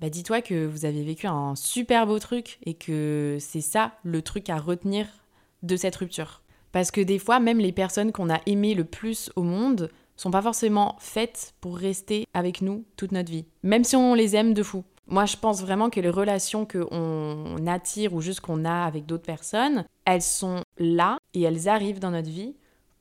bah 0.00 0.10
dis-toi 0.10 0.42
que 0.42 0.66
vous 0.66 0.84
avez 0.84 1.02
vécu 1.02 1.26
un 1.26 1.54
super 1.54 2.06
beau 2.06 2.18
truc 2.18 2.58
et 2.66 2.74
que 2.74 3.38
c'est 3.40 3.62
ça 3.62 3.92
le 4.02 4.22
truc 4.22 4.50
à 4.50 4.58
retenir 4.58 5.06
de 5.62 5.76
cette 5.76 5.96
rupture. 5.96 6.42
Parce 6.70 6.90
que 6.90 7.00
des 7.00 7.18
fois, 7.18 7.40
même 7.40 7.60
les 7.60 7.72
personnes 7.72 8.12
qu'on 8.12 8.28
a 8.28 8.40
aimées 8.46 8.74
le 8.74 8.84
plus 8.84 9.30
au 9.36 9.42
monde 9.42 9.90
sont 10.16 10.30
pas 10.30 10.42
forcément 10.42 10.96
faites 10.98 11.54
pour 11.60 11.78
rester 11.78 12.26
avec 12.34 12.60
nous 12.60 12.84
toute 12.96 13.12
notre 13.12 13.30
vie, 13.30 13.46
même 13.62 13.84
si 13.84 13.96
on 13.96 14.14
les 14.14 14.36
aime 14.36 14.52
de 14.52 14.62
fou. 14.62 14.84
Moi, 15.06 15.24
je 15.24 15.36
pense 15.36 15.62
vraiment 15.62 15.90
que 15.90 16.00
les 16.00 16.10
relations 16.10 16.66
qu'on 16.66 17.66
attire 17.66 18.14
ou 18.14 18.20
juste 18.20 18.40
qu'on 18.40 18.64
a 18.64 18.84
avec 18.84 19.06
d'autres 19.06 19.24
personnes, 19.24 19.84
elles 20.04 20.22
sont 20.22 20.62
là 20.78 21.18
et 21.32 21.42
elles 21.42 21.68
arrivent 21.68 22.00
dans 22.00 22.10
notre 22.10 22.30
vie 22.30 22.54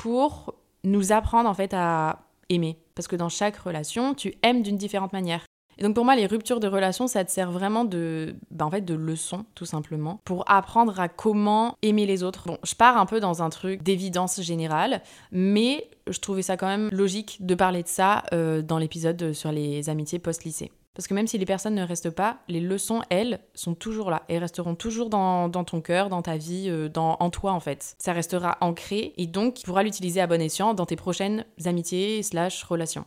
pour 0.03 0.55
nous 0.83 1.13
apprendre 1.13 1.49
en 1.49 1.53
fait 1.53 1.73
à 1.73 2.25
aimer. 2.49 2.77
Parce 2.93 3.07
que 3.07 3.15
dans 3.15 3.29
chaque 3.29 3.55
relation, 3.55 4.13
tu 4.13 4.33
aimes 4.43 4.61
d'une 4.61 4.75
différente 4.75 5.13
manière. 5.13 5.45
Et 5.77 5.83
donc 5.83 5.95
pour 5.95 6.03
moi, 6.03 6.17
les 6.17 6.25
ruptures 6.25 6.59
de 6.59 6.67
relation, 6.67 7.07
ça 7.07 7.23
te 7.23 7.31
sert 7.31 7.49
vraiment 7.49 7.85
de, 7.85 8.35
bah, 8.51 8.65
en 8.65 8.69
fait, 8.69 8.81
de 8.81 8.95
leçon, 8.95 9.45
tout 9.55 9.65
simplement, 9.65 10.19
pour 10.25 10.43
apprendre 10.51 10.99
à 10.99 11.07
comment 11.07 11.77
aimer 11.83 12.05
les 12.05 12.21
autres. 12.21 12.47
Bon, 12.47 12.57
je 12.65 12.75
pars 12.75 12.97
un 12.97 13.05
peu 13.05 13.21
dans 13.21 13.43
un 13.43 13.49
truc 13.49 13.81
d'évidence 13.81 14.41
générale, 14.41 15.01
mais 15.31 15.89
je 16.09 16.19
trouvais 16.19 16.41
ça 16.41 16.57
quand 16.57 16.67
même 16.67 16.89
logique 16.91 17.37
de 17.39 17.55
parler 17.55 17.81
de 17.81 17.87
ça 17.87 18.23
euh, 18.33 18.61
dans 18.61 18.79
l'épisode 18.79 19.31
sur 19.31 19.53
les 19.53 19.89
amitiés 19.89 20.19
post-lycée. 20.19 20.69
Parce 20.95 21.07
que 21.07 21.13
même 21.13 21.27
si 21.27 21.37
les 21.37 21.45
personnes 21.45 21.75
ne 21.75 21.83
restent 21.83 22.11
pas, 22.11 22.37
les 22.47 22.59
leçons, 22.59 23.01
elles, 23.09 23.39
sont 23.55 23.73
toujours 23.73 24.11
là 24.11 24.23
et 24.29 24.37
resteront 24.37 24.75
toujours 24.75 25.09
dans, 25.09 25.49
ton 25.49 25.81
cœur, 25.81 26.09
dans 26.09 26.21
ta 26.21 26.37
vie, 26.37 26.65
euh, 26.69 26.87
dans, 26.87 27.17
en 27.19 27.29
toi 27.29 27.51
en 27.51 27.59
fait. 27.59 27.95
Ça 27.97 28.13
restera 28.13 28.57
ancré 28.61 29.13
et 29.17 29.25
donc 29.25 29.55
tu 29.55 29.65
pourras 29.65 29.83
l'utiliser 29.83 30.21
à 30.21 30.27
bon 30.27 30.41
escient 30.41 30.73
dans 30.73 30.85
tes 30.85 30.95
prochaines 30.95 31.45
amitiés 31.65 32.21
slash 32.21 32.63
relations. 32.63 33.05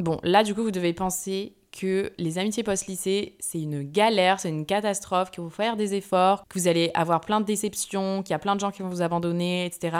Bon, 0.00 0.18
là 0.22 0.42
du 0.42 0.54
coup, 0.54 0.62
vous 0.62 0.70
devez 0.70 0.92
penser 0.92 1.54
que 1.72 2.12
les 2.18 2.38
amitiés 2.38 2.62
post-lycée, 2.62 3.36
c'est 3.38 3.60
une 3.60 3.82
galère, 3.82 4.40
c'est 4.40 4.48
une 4.48 4.66
catastrophe, 4.66 5.30
qu'il 5.30 5.44
faut 5.44 5.50
faire 5.50 5.76
des 5.76 5.94
efforts, 5.94 6.44
que 6.48 6.58
vous 6.58 6.66
allez 6.66 6.90
avoir 6.94 7.20
plein 7.20 7.40
de 7.40 7.44
déceptions, 7.44 8.22
qu'il 8.22 8.32
y 8.32 8.34
a 8.34 8.38
plein 8.38 8.56
de 8.56 8.60
gens 8.60 8.70
qui 8.70 8.82
vont 8.82 8.88
vous 8.88 9.02
abandonner, 9.02 9.66
etc. 9.66 9.96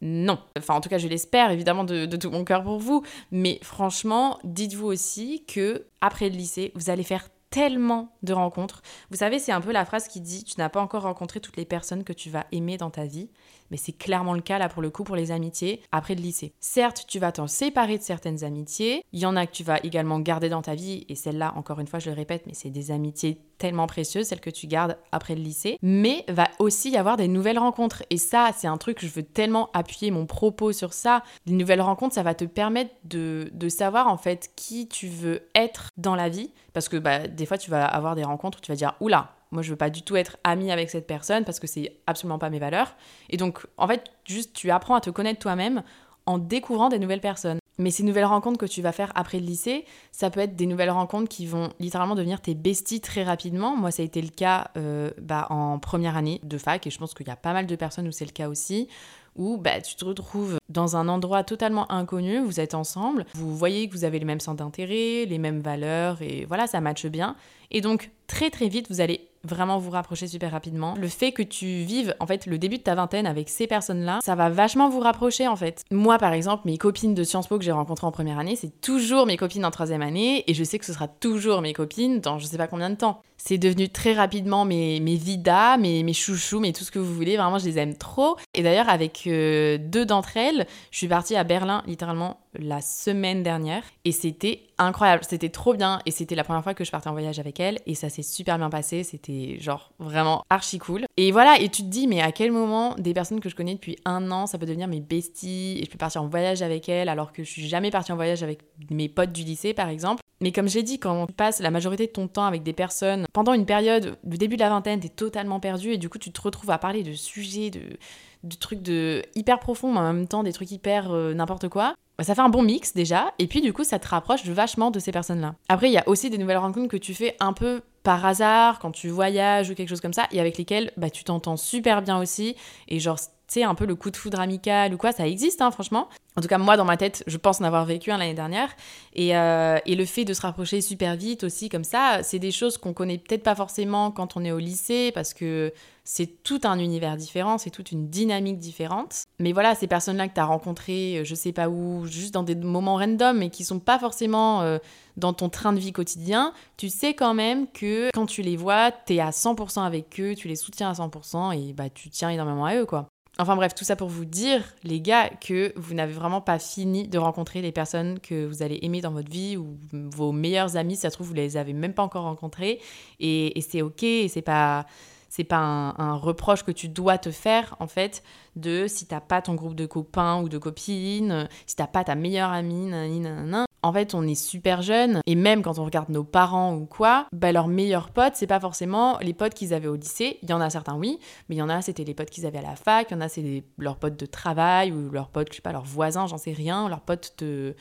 Non. 0.00 0.38
Enfin, 0.58 0.74
en 0.74 0.80
tout 0.80 0.88
cas, 0.88 0.98
je 0.98 1.08
l'espère 1.08 1.50
évidemment 1.50 1.84
de, 1.84 2.04
tout 2.16 2.30
mon 2.30 2.44
cœur 2.44 2.62
pour 2.62 2.78
vous. 2.78 3.02
Mais 3.30 3.58
franchement, 3.62 4.38
dites-vous 4.44 4.86
aussi 4.86 5.44
que 5.46 5.86
après 6.00 6.28
le 6.28 6.36
lycée, 6.36 6.72
vous 6.74 6.90
allez 6.90 7.02
faire 7.02 7.28
tellement 7.50 8.16
de 8.22 8.32
rencontres. 8.32 8.82
Vous 9.10 9.16
savez, 9.16 9.38
c'est 9.38 9.52
un 9.52 9.60
peu 9.60 9.72
la 9.72 9.84
phrase 9.84 10.08
qui 10.08 10.20
dit 10.20 10.44
Tu 10.44 10.54
n'as 10.58 10.68
pas 10.68 10.80
encore 10.80 11.02
rencontré 11.02 11.40
toutes 11.40 11.56
les 11.56 11.64
personnes 11.64 12.04
que 12.04 12.12
tu 12.12 12.28
vas 12.28 12.46
aimer 12.52 12.76
dans 12.76 12.90
ta 12.90 13.06
vie 13.06 13.30
mais 13.70 13.76
c'est 13.76 13.92
clairement 13.92 14.34
le 14.34 14.40
cas 14.40 14.58
là 14.58 14.68
pour 14.68 14.82
le 14.82 14.90
coup 14.90 15.04
pour 15.04 15.16
les 15.16 15.30
amitiés 15.30 15.80
après 15.92 16.14
le 16.14 16.22
lycée. 16.22 16.52
Certes, 16.60 17.04
tu 17.08 17.18
vas 17.18 17.32
t'en 17.32 17.46
séparer 17.46 17.98
de 17.98 18.02
certaines 18.02 18.44
amitiés, 18.44 19.04
il 19.12 19.20
y 19.20 19.26
en 19.26 19.36
a 19.36 19.46
que 19.46 19.52
tu 19.52 19.64
vas 19.64 19.78
également 19.82 20.20
garder 20.20 20.48
dans 20.48 20.62
ta 20.62 20.74
vie, 20.74 21.04
et 21.08 21.14
celles-là, 21.14 21.52
encore 21.56 21.80
une 21.80 21.86
fois, 21.86 21.98
je 21.98 22.10
le 22.10 22.16
répète, 22.16 22.44
mais 22.46 22.54
c'est 22.54 22.70
des 22.70 22.90
amitiés 22.90 23.38
tellement 23.58 23.86
précieuses, 23.86 24.26
celles 24.26 24.40
que 24.40 24.50
tu 24.50 24.66
gardes 24.66 24.98
après 25.12 25.34
le 25.34 25.40
lycée, 25.42 25.78
mais 25.82 26.24
va 26.28 26.48
aussi 26.58 26.90
y 26.90 26.96
avoir 26.96 27.16
des 27.16 27.28
nouvelles 27.28 27.58
rencontres, 27.58 28.02
et 28.10 28.18
ça, 28.18 28.50
c'est 28.56 28.66
un 28.66 28.76
truc 28.76 28.98
je 29.00 29.08
veux 29.08 29.22
tellement 29.22 29.70
appuyer 29.72 30.10
mon 30.10 30.26
propos 30.26 30.72
sur 30.72 30.92
ça. 30.92 31.22
Les 31.46 31.52
nouvelles 31.52 31.80
rencontres, 31.80 32.14
ça 32.14 32.22
va 32.22 32.34
te 32.34 32.44
permettre 32.44 32.90
de, 33.04 33.50
de 33.52 33.68
savoir 33.68 34.08
en 34.08 34.16
fait 34.16 34.50
qui 34.56 34.88
tu 34.88 35.08
veux 35.08 35.48
être 35.54 35.90
dans 35.96 36.16
la 36.16 36.28
vie, 36.28 36.50
parce 36.72 36.88
que 36.88 36.96
bah, 36.96 37.26
des 37.26 37.46
fois, 37.46 37.58
tu 37.58 37.70
vas 37.70 37.86
avoir 37.86 38.14
des 38.16 38.24
rencontres 38.24 38.58
où 38.58 38.60
tu 38.60 38.70
vas 38.70 38.76
dire, 38.76 38.94
oula, 39.00 39.35
moi, 39.50 39.62
je 39.62 39.70
veux 39.70 39.76
pas 39.76 39.90
du 39.90 40.02
tout 40.02 40.16
être 40.16 40.38
amie 40.44 40.72
avec 40.72 40.90
cette 40.90 41.06
personne 41.06 41.44
parce 41.44 41.60
que 41.60 41.66
c'est 41.66 41.96
absolument 42.06 42.38
pas 42.38 42.50
mes 42.50 42.58
valeurs. 42.58 42.94
Et 43.30 43.36
donc, 43.36 43.66
en 43.76 43.86
fait, 43.86 44.04
juste 44.24 44.52
tu 44.54 44.70
apprends 44.70 44.94
à 44.96 45.00
te 45.00 45.10
connaître 45.10 45.38
toi-même 45.38 45.82
en 46.26 46.38
découvrant 46.38 46.88
des 46.88 46.98
nouvelles 46.98 47.20
personnes. 47.20 47.58
Mais 47.78 47.90
ces 47.90 48.02
nouvelles 48.02 48.24
rencontres 48.24 48.58
que 48.58 48.66
tu 48.66 48.80
vas 48.80 48.92
faire 48.92 49.12
après 49.14 49.38
le 49.38 49.46
lycée, 49.46 49.84
ça 50.10 50.30
peut 50.30 50.40
être 50.40 50.56
des 50.56 50.66
nouvelles 50.66 50.90
rencontres 50.90 51.28
qui 51.28 51.46
vont 51.46 51.68
littéralement 51.78 52.14
devenir 52.14 52.40
tes 52.40 52.54
besties 52.54 53.02
très 53.02 53.22
rapidement. 53.22 53.76
Moi, 53.76 53.90
ça 53.90 54.02
a 54.02 54.06
été 54.06 54.22
le 54.22 54.30
cas 54.30 54.70
euh, 54.76 55.10
bah, 55.20 55.46
en 55.50 55.78
première 55.78 56.16
année 56.16 56.40
de 56.42 56.56
fac, 56.56 56.86
et 56.86 56.90
je 56.90 56.98
pense 56.98 57.12
qu'il 57.12 57.26
y 57.26 57.30
a 57.30 57.36
pas 57.36 57.52
mal 57.52 57.66
de 57.66 57.76
personnes 57.76 58.08
où 58.08 58.12
c'est 58.12 58.24
le 58.24 58.30
cas 58.30 58.48
aussi, 58.48 58.88
où 59.36 59.58
bah, 59.58 59.82
tu 59.82 59.94
te 59.94 60.06
retrouves 60.06 60.58
dans 60.70 60.96
un 60.96 61.06
endroit 61.08 61.44
totalement 61.44 61.90
inconnu, 61.92 62.38
vous 62.38 62.60
êtes 62.60 62.74
ensemble, 62.74 63.26
vous 63.34 63.54
voyez 63.54 63.88
que 63.88 63.92
vous 63.92 64.04
avez 64.04 64.18
les 64.18 64.24
mêmes 64.24 64.40
centres 64.40 64.64
d'intérêt, 64.64 65.26
les 65.26 65.38
mêmes 65.38 65.60
valeurs, 65.60 66.22
et 66.22 66.46
voilà, 66.46 66.66
ça 66.66 66.80
matche 66.80 67.06
bien. 67.06 67.36
Et 67.70 67.82
donc, 67.82 68.10
très 68.26 68.48
très 68.48 68.68
vite, 68.68 68.86
vous 68.88 69.02
allez 69.02 69.28
vraiment 69.48 69.78
vous 69.78 69.90
rapprocher 69.90 70.26
super 70.26 70.52
rapidement. 70.52 70.94
Le 70.98 71.08
fait 71.08 71.32
que 71.32 71.42
tu 71.42 71.66
vives 71.66 72.14
en 72.20 72.26
fait 72.26 72.46
le 72.46 72.58
début 72.58 72.78
de 72.78 72.82
ta 72.82 72.94
vingtaine 72.94 73.26
avec 73.26 73.48
ces 73.48 73.66
personnes-là, 73.66 74.20
ça 74.22 74.34
va 74.34 74.48
vachement 74.48 74.88
vous 74.88 75.00
rapprocher 75.00 75.48
en 75.48 75.56
fait. 75.56 75.84
Moi 75.90 76.18
par 76.18 76.32
exemple, 76.32 76.62
mes 76.66 76.78
copines 76.78 77.14
de 77.14 77.24
Sciences 77.24 77.46
Po 77.46 77.58
que 77.58 77.64
j'ai 77.64 77.72
rencontrées 77.72 78.06
en 78.06 78.12
première 78.12 78.38
année, 78.38 78.56
c'est 78.56 78.80
toujours 78.80 79.26
mes 79.26 79.36
copines 79.36 79.64
en 79.64 79.70
troisième 79.70 80.02
année 80.02 80.44
et 80.46 80.54
je 80.54 80.64
sais 80.64 80.78
que 80.78 80.84
ce 80.84 80.92
sera 80.92 81.08
toujours 81.08 81.62
mes 81.62 81.72
copines 81.72 82.20
dans 82.20 82.38
je 82.38 82.46
sais 82.46 82.58
pas 82.58 82.66
combien 82.68 82.90
de 82.90 82.96
temps. 82.96 83.22
C'est 83.38 83.58
devenu 83.58 83.88
très 83.88 84.14
rapidement 84.14 84.64
mes, 84.64 84.98
mes 84.98 85.16
vidas, 85.16 85.76
mes, 85.76 86.02
mes 86.02 86.14
chouchous, 86.14 86.58
mais 86.58 86.72
tout 86.72 86.84
ce 86.84 86.90
que 86.90 86.98
vous 86.98 87.14
voulez. 87.14 87.36
Vraiment, 87.36 87.58
je 87.58 87.66
les 87.66 87.78
aime 87.78 87.94
trop. 87.94 88.36
Et 88.54 88.62
d'ailleurs, 88.62 88.88
avec 88.88 89.24
euh, 89.26 89.78
deux 89.78 90.06
d'entre 90.06 90.36
elles, 90.36 90.66
je 90.90 90.96
suis 90.96 91.06
partie 91.06 91.36
à 91.36 91.44
Berlin 91.44 91.82
littéralement 91.86 92.40
la 92.58 92.80
semaine 92.80 93.42
dernière 93.42 93.82
et 94.04 94.12
c'était 94.12 94.62
incroyable, 94.78 95.22
c'était 95.28 95.48
trop 95.48 95.74
bien 95.74 96.00
et 96.06 96.10
c'était 96.10 96.34
la 96.34 96.44
première 96.44 96.62
fois 96.62 96.74
que 96.74 96.84
je 96.84 96.90
partais 96.90 97.08
en 97.08 97.12
voyage 97.12 97.38
avec 97.38 97.60
elle 97.60 97.78
et 97.86 97.94
ça 97.94 98.08
s'est 98.08 98.22
super 98.22 98.58
bien 98.58 98.70
passé, 98.70 99.02
c'était 99.02 99.35
genre 99.60 99.92
vraiment 99.98 100.44
archi 100.50 100.78
cool. 100.78 101.04
Et 101.16 101.32
voilà, 101.32 101.60
et 101.60 101.68
tu 101.68 101.82
te 101.82 101.88
dis 101.88 102.06
mais 102.06 102.20
à 102.20 102.32
quel 102.32 102.52
moment 102.52 102.94
des 102.96 103.14
personnes 103.14 103.40
que 103.40 103.48
je 103.48 103.56
connais 103.56 103.74
depuis 103.74 103.96
un 104.04 104.30
an, 104.30 104.46
ça 104.46 104.58
peut 104.58 104.66
devenir 104.66 104.88
mes 104.88 105.00
besties 105.00 105.78
et 105.80 105.84
je 105.84 105.90
peux 105.90 105.98
partir 105.98 106.22
en 106.22 106.28
voyage 106.28 106.62
avec 106.62 106.88
elles 106.88 107.08
alors 107.08 107.32
que 107.32 107.44
je 107.44 107.50
suis 107.50 107.68
jamais 107.68 107.90
partie 107.90 108.12
en 108.12 108.16
voyage 108.16 108.42
avec 108.42 108.60
mes 108.90 109.08
potes 109.08 109.32
du 109.32 109.42
lycée 109.42 109.74
par 109.74 109.88
exemple. 109.88 110.22
Mais 110.40 110.52
comme 110.52 110.68
j'ai 110.68 110.82
dit, 110.82 110.98
quand 110.98 111.26
tu 111.26 111.32
passes 111.32 111.60
la 111.60 111.70
majorité 111.70 112.06
de 112.06 112.12
ton 112.12 112.28
temps 112.28 112.44
avec 112.44 112.62
des 112.62 112.74
personnes, 112.74 113.26
pendant 113.32 113.54
une 113.54 113.64
période, 113.64 114.18
du 114.22 114.36
début 114.36 114.56
de 114.56 114.60
la 114.60 114.68
vingtaine, 114.68 115.00
t'es 115.00 115.08
totalement 115.08 115.60
perdu 115.60 115.92
et 115.92 115.98
du 115.98 116.08
coup 116.08 116.18
tu 116.18 116.30
te 116.30 116.40
retrouves 116.40 116.70
à 116.70 116.78
parler 116.78 117.02
de 117.02 117.12
sujets, 117.12 117.70
de, 117.70 118.56
trucs 118.60 118.82
de 118.82 119.22
hyper 119.34 119.58
profonds, 119.58 119.92
mais 119.92 120.00
en 120.00 120.12
même 120.12 120.28
temps 120.28 120.42
des 120.42 120.52
trucs 120.52 120.70
hyper 120.70 121.10
euh, 121.10 121.32
n'importe 121.32 121.68
quoi. 121.68 121.94
Ça 122.20 122.34
fait 122.34 122.42
un 122.42 122.48
bon 122.48 122.62
mix 122.62 122.94
déjà, 122.94 123.34
et 123.38 123.46
puis 123.46 123.60
du 123.60 123.74
coup 123.74 123.84
ça 123.84 123.98
te 123.98 124.08
rapproche 124.08 124.44
vachement 124.46 124.90
de 124.90 124.98
ces 124.98 125.12
personnes-là. 125.12 125.54
Après, 125.68 125.88
il 125.88 125.92
y 125.92 125.98
a 125.98 126.08
aussi 126.08 126.30
des 126.30 126.38
nouvelles 126.38 126.56
rencontres 126.56 126.88
que 126.88 126.96
tu 126.96 127.12
fais 127.12 127.36
un 127.40 127.52
peu 127.52 127.82
par 128.06 128.24
hasard, 128.24 128.78
quand 128.78 128.92
tu 128.92 129.08
voyages 129.08 129.68
ou 129.68 129.74
quelque 129.74 129.88
chose 129.88 130.00
comme 130.00 130.12
ça, 130.12 130.28
et 130.30 130.38
avec 130.38 130.58
lesquelles 130.58 130.92
bah, 130.96 131.10
tu 131.10 131.24
t'entends 131.24 131.56
super 131.56 132.02
bien 132.02 132.20
aussi, 132.20 132.54
et 132.86 133.00
genre 133.00 133.18
tu 133.48 133.62
un 133.62 133.74
peu 133.74 133.84
le 133.84 133.96
coup 133.96 134.12
de 134.12 134.16
foudre 134.16 134.38
amical 134.38 134.94
ou 134.94 134.96
quoi, 134.96 135.10
ça 135.10 135.26
existe, 135.26 135.60
hein, 135.60 135.72
franchement. 135.72 136.08
En 136.36 136.40
tout 136.40 136.46
cas, 136.46 136.58
moi, 136.58 136.76
dans 136.76 136.84
ma 136.84 136.96
tête, 136.96 137.24
je 137.26 137.36
pense 137.36 137.60
en 137.60 137.64
avoir 137.64 137.84
vécu 137.84 138.12
un 138.12 138.18
l'année 138.18 138.34
dernière. 138.34 138.68
Et, 139.14 139.36
euh, 139.36 139.78
et, 139.86 139.96
le 139.96 140.04
fait 140.04 140.24
de 140.24 140.34
se 140.34 140.42
rapprocher 140.42 140.80
super 140.80 141.16
vite 141.16 141.42
aussi, 141.42 141.68
comme 141.68 141.82
ça, 141.82 142.20
c'est 142.22 142.38
des 142.38 142.52
choses 142.52 142.78
qu'on 142.78 142.92
connaît 142.92 143.18
peut-être 143.18 143.42
pas 143.42 143.56
forcément 143.56 144.12
quand 144.12 144.36
on 144.36 144.44
est 144.44 144.52
au 144.52 144.58
lycée, 144.58 145.10
parce 145.12 145.34
que 145.34 145.72
c'est 146.08 146.44
tout 146.44 146.60
un 146.62 146.78
univers 146.78 147.16
différent, 147.16 147.58
c'est 147.58 147.70
toute 147.70 147.90
une 147.90 148.08
dynamique 148.08 148.58
différente. 148.58 149.24
Mais 149.40 149.52
voilà, 149.52 149.74
ces 149.74 149.88
personnes-là 149.88 150.28
que 150.28 150.34
tu 150.34 150.40
as 150.40 150.44
rencontrées, 150.44 151.18
euh, 151.18 151.24
je 151.24 151.34
sais 151.34 151.50
pas 151.50 151.68
où, 151.68 152.06
juste 152.06 152.32
dans 152.32 152.44
des 152.44 152.54
moments 152.54 152.94
random, 152.94 153.36
mais 153.36 153.50
qui 153.50 153.64
sont 153.64 153.80
pas 153.80 153.98
forcément 153.98 154.62
euh, 154.62 154.78
dans 155.16 155.32
ton 155.32 155.48
train 155.48 155.72
de 155.72 155.80
vie 155.80 155.92
quotidien, 155.92 156.52
tu 156.76 156.90
sais 156.90 157.14
quand 157.14 157.34
même 157.34 157.66
que 157.66 158.10
quand 158.14 158.26
tu 158.26 158.42
les 158.42 158.56
vois, 158.56 158.92
tu 158.92 159.14
es 159.14 159.20
à 159.20 159.30
100% 159.30 159.84
avec 159.84 160.20
eux, 160.20 160.36
tu 160.36 160.46
les 160.46 160.54
soutiens 160.54 160.90
à 160.90 160.92
100% 160.92 161.58
et 161.58 161.72
bah 161.72 161.90
tu 161.90 162.08
tiens 162.08 162.30
énormément 162.30 162.66
à 162.66 162.76
eux, 162.76 162.86
quoi. 162.86 163.08
Enfin 163.38 163.56
bref, 163.56 163.74
tout 163.74 163.84
ça 163.84 163.96
pour 163.96 164.08
vous 164.08 164.24
dire, 164.24 164.62
les 164.84 165.00
gars, 165.00 165.28
que 165.28 165.72
vous 165.76 165.92
n'avez 165.92 166.12
vraiment 166.12 166.40
pas 166.40 166.60
fini 166.60 167.08
de 167.08 167.18
rencontrer 167.18 167.62
les 167.62 167.72
personnes 167.72 168.20
que 168.20 168.46
vous 168.46 168.62
allez 168.62 168.78
aimer 168.82 169.00
dans 169.00 169.10
votre 169.10 169.30
vie 169.30 169.56
ou 169.56 169.76
vos 169.92 170.30
meilleurs 170.30 170.76
amis, 170.76 170.96
ça 170.96 171.10
se 171.10 171.16
trouve, 171.16 171.26
vous 171.26 171.34
les 171.34 171.56
avez 171.56 171.72
même 171.72 171.92
pas 171.92 172.04
encore 172.04 172.22
rencontrés 172.22 172.80
et, 173.18 173.58
et 173.58 173.60
c'est 173.60 173.82
ok 173.82 174.04
et 174.04 174.28
c'est 174.28 174.40
pas 174.40 174.86
c'est 175.28 175.44
pas 175.44 175.58
un, 175.58 176.14
reproche 176.16 176.62
que 176.62 176.70
tu 176.70 176.88
dois 176.88 177.18
te 177.18 177.30
faire 177.30 177.76
en 177.80 177.86
fait 177.86 178.22
de 178.56 178.86
si 178.88 179.06
t'as 179.06 179.20
pas 179.20 179.42
ton 179.42 179.54
groupe 179.54 179.74
de 179.74 179.86
copains 179.86 180.40
ou 180.40 180.48
de 180.48 180.58
copines, 180.58 181.48
si 181.66 181.76
t'as 181.76 181.86
pas 181.86 182.04
ta 182.04 182.14
meilleure 182.14 182.50
amie, 182.50 182.86
nanana. 182.86 183.66
En 183.82 183.92
fait, 183.92 184.14
on 184.14 184.22
est 184.22 184.34
super 184.34 184.82
jeunes 184.82 185.20
et 185.26 185.34
même 185.34 185.62
quand 185.62 185.78
on 185.78 185.84
regarde 185.84 186.08
nos 186.08 186.24
parents 186.24 186.74
ou 186.74 186.86
quoi, 186.86 187.26
bah, 187.32 187.52
leurs 187.52 187.68
meilleurs 187.68 188.10
potes, 188.10 188.34
c'est 188.34 188.46
pas 188.46 188.58
forcément 188.58 189.18
les 189.20 189.34
potes 189.34 189.54
qu'ils 189.54 189.74
avaient 189.74 189.86
au 189.86 189.94
lycée. 189.94 190.38
Il 190.42 190.50
y 190.50 190.52
en 190.52 190.60
a 190.60 190.70
certains, 190.70 190.96
oui, 190.96 191.20
mais 191.48 191.54
il 191.56 191.58
y 191.58 191.62
en 191.62 191.68
a, 191.68 191.82
c'était 191.82 192.02
les 192.02 192.14
potes 192.14 192.30
qu'ils 192.30 192.46
avaient 192.46 192.58
à 192.58 192.62
la 192.62 192.74
fac, 192.74 193.08
il 193.10 193.14
y 193.14 193.16
en 193.16 193.20
a, 193.20 193.28
c'est 193.28 193.64
leurs 193.78 193.96
potes 193.96 194.18
de 194.18 194.26
travail 194.26 194.90
ou 194.90 195.10
leurs 195.10 195.28
potes, 195.28 195.48
je 195.50 195.56
sais 195.56 195.62
pas, 195.62 195.72
leurs 195.72 195.84
voisins, 195.84 196.26
j'en 196.26 196.38
sais 196.38 196.52
rien, 196.52 196.88
leurs 196.88 197.02
potes 197.02 197.34
de 197.38 197.76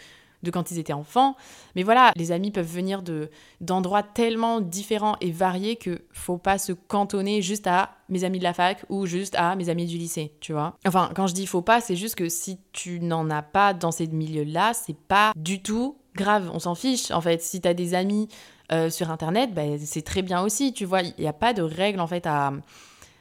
de 0.46 0.52
quand 0.52 0.72
ils 0.72 0.80
étaient 0.80 0.94
enfants. 0.94 1.36
Mais 1.76 1.84
voilà, 1.84 2.12
les 2.16 2.32
amis 2.32 2.52
peuvent 2.52 2.66
venir 2.66 3.02
de 3.02 3.30
d'endroits 3.62 4.04
tellement 4.04 4.62
différents 4.62 5.18
et 5.22 5.32
variés 5.32 5.76
que 5.76 6.02
faut 6.12 6.38
pas 6.38 6.58
se 6.58 6.72
cantonner 6.72 7.42
juste 7.42 7.68
à 7.68 7.92
mes 8.10 8.24
amis 8.24 8.40
de 8.40 8.44
la 8.44 8.54
fac 8.54 8.86
ou 8.90 9.06
juste 9.06 9.36
à 9.36 9.56
mes 9.56 9.70
amis 9.70 9.86
du 9.86 9.98
lycée, 9.98 10.32
tu 10.40 10.54
vois. 10.54 10.78
Enfin, 10.88 11.12
quand 11.16 11.28
je 11.28 11.34
dis 11.34 11.46
faut 11.48 11.62
pas, 11.62 11.82
c'est 11.82 11.96
juste 11.96 12.16
que 12.16 12.30
si 12.30 12.60
tu 12.72 13.00
n'en 13.00 13.30
as 13.30 13.42
pas 13.42 13.74
dans 13.74 13.92
ces 13.92 14.08
milieux-là, 14.08 14.74
c'est 14.74 14.98
pas 14.98 15.34
du 15.36 15.62
tout 15.62 15.98
grave, 16.16 16.50
on 16.54 16.60
s'en 16.60 16.76
fiche. 16.76 17.12
En 17.12 17.22
fait, 17.22 17.42
si 17.42 17.62
tu 17.62 17.68
as 17.68 17.74
des 17.74 17.94
amis 17.94 18.28
euh, 18.72 18.90
sur 18.90 19.12
internet, 19.12 19.54
ben, 19.54 19.78
c'est 19.84 20.02
très 20.02 20.22
bien 20.22 20.42
aussi, 20.42 20.74
tu 20.74 20.86
vois, 20.86 21.02
il 21.02 21.14
n'y 21.20 21.28
a 21.28 21.34
pas 21.34 21.54
de 21.54 21.62
règles 21.62 22.00
en 22.00 22.08
fait 22.08 22.26
à 22.26 22.54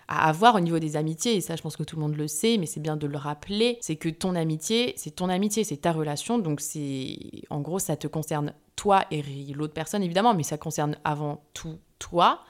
à 0.08 0.28
avoir 0.28 0.54
au 0.54 0.60
niveau 0.60 0.78
des 0.78 0.96
amitiés, 0.96 1.36
et 1.36 1.40
ça 1.40 1.56
je 1.56 1.62
pense 1.62 1.76
que 1.76 1.82
tout 1.82 1.96
le 1.96 2.02
monde 2.02 2.16
le 2.16 2.28
sait, 2.28 2.56
mais 2.58 2.66
c'est 2.66 2.80
bien 2.80 2.96
de 2.96 3.06
le 3.06 3.16
rappeler, 3.16 3.78
c'est 3.80 3.96
que 3.96 4.08
ton 4.08 4.34
amitié, 4.34 4.94
c'est 4.96 5.12
ton 5.12 5.28
amitié, 5.28 5.64
c'est 5.64 5.78
ta 5.78 5.92
relation, 5.92 6.38
donc 6.38 6.60
c'est 6.60 7.16
en 7.50 7.60
gros 7.60 7.78
ça 7.78 7.96
te 7.96 8.06
concerne 8.06 8.52
toi 8.76 9.04
et 9.10 9.22
l'autre 9.54 9.74
personne 9.74 10.02
évidemment, 10.02 10.34
mais 10.34 10.42
ça 10.42 10.58
concerne 10.58 10.96
avant 11.04 11.42
tout 11.54 11.78
toi. 11.98 12.40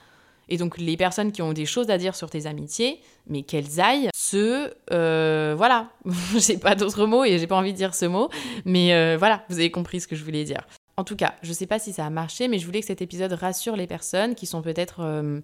Et 0.49 0.59
donc 0.59 0.79
les 0.79 0.97
personnes 0.97 1.33
qui 1.33 1.43
ont 1.43 1.53
des 1.53 1.67
choses 1.67 1.91
à 1.91 1.99
dire 1.99 2.15
sur 2.15 2.29
tes 2.31 2.47
amitiés, 2.47 3.01
mais 3.27 3.43
qu'elles 3.43 3.81
aillent 3.81 4.11
se... 4.15 4.73
Euh, 4.93 5.55
voilà, 5.57 5.91
j'ai 6.37 6.59
pas 6.59 6.75
d'autres 6.75 7.07
mots 7.07 7.25
et 7.25 7.39
j'ai 7.39 7.47
pas 7.47 7.57
envie 7.57 7.73
de 7.73 7.77
dire 7.77 7.95
ce 7.95 8.05
mot, 8.05 8.29
mais 8.65 8.93
euh, 8.95 9.17
voilà, 9.19 9.45
vous 9.49 9.59
avez 9.59 9.71
compris 9.71 10.01
ce 10.01 10.09
que 10.09 10.17
je 10.17 10.25
voulais 10.25 10.45
dire. 10.45 10.67
En 10.97 11.05
tout 11.05 11.17
cas, 11.17 11.35
je 11.43 11.53
sais 11.53 11.67
pas 11.67 11.79
si 11.79 11.93
ça 11.93 12.07
a 12.07 12.11
marché, 12.11 12.47
mais 12.49 12.59
je 12.59 12.67
voulais 12.67 12.81
que 12.81 12.87
cet 12.87 13.03
épisode 13.03 13.33
rassure 13.33 13.77
les 13.77 13.87
personnes 13.87 14.35
qui 14.35 14.47
sont 14.47 14.63
peut-être... 14.63 15.01
Euh, 15.01 15.41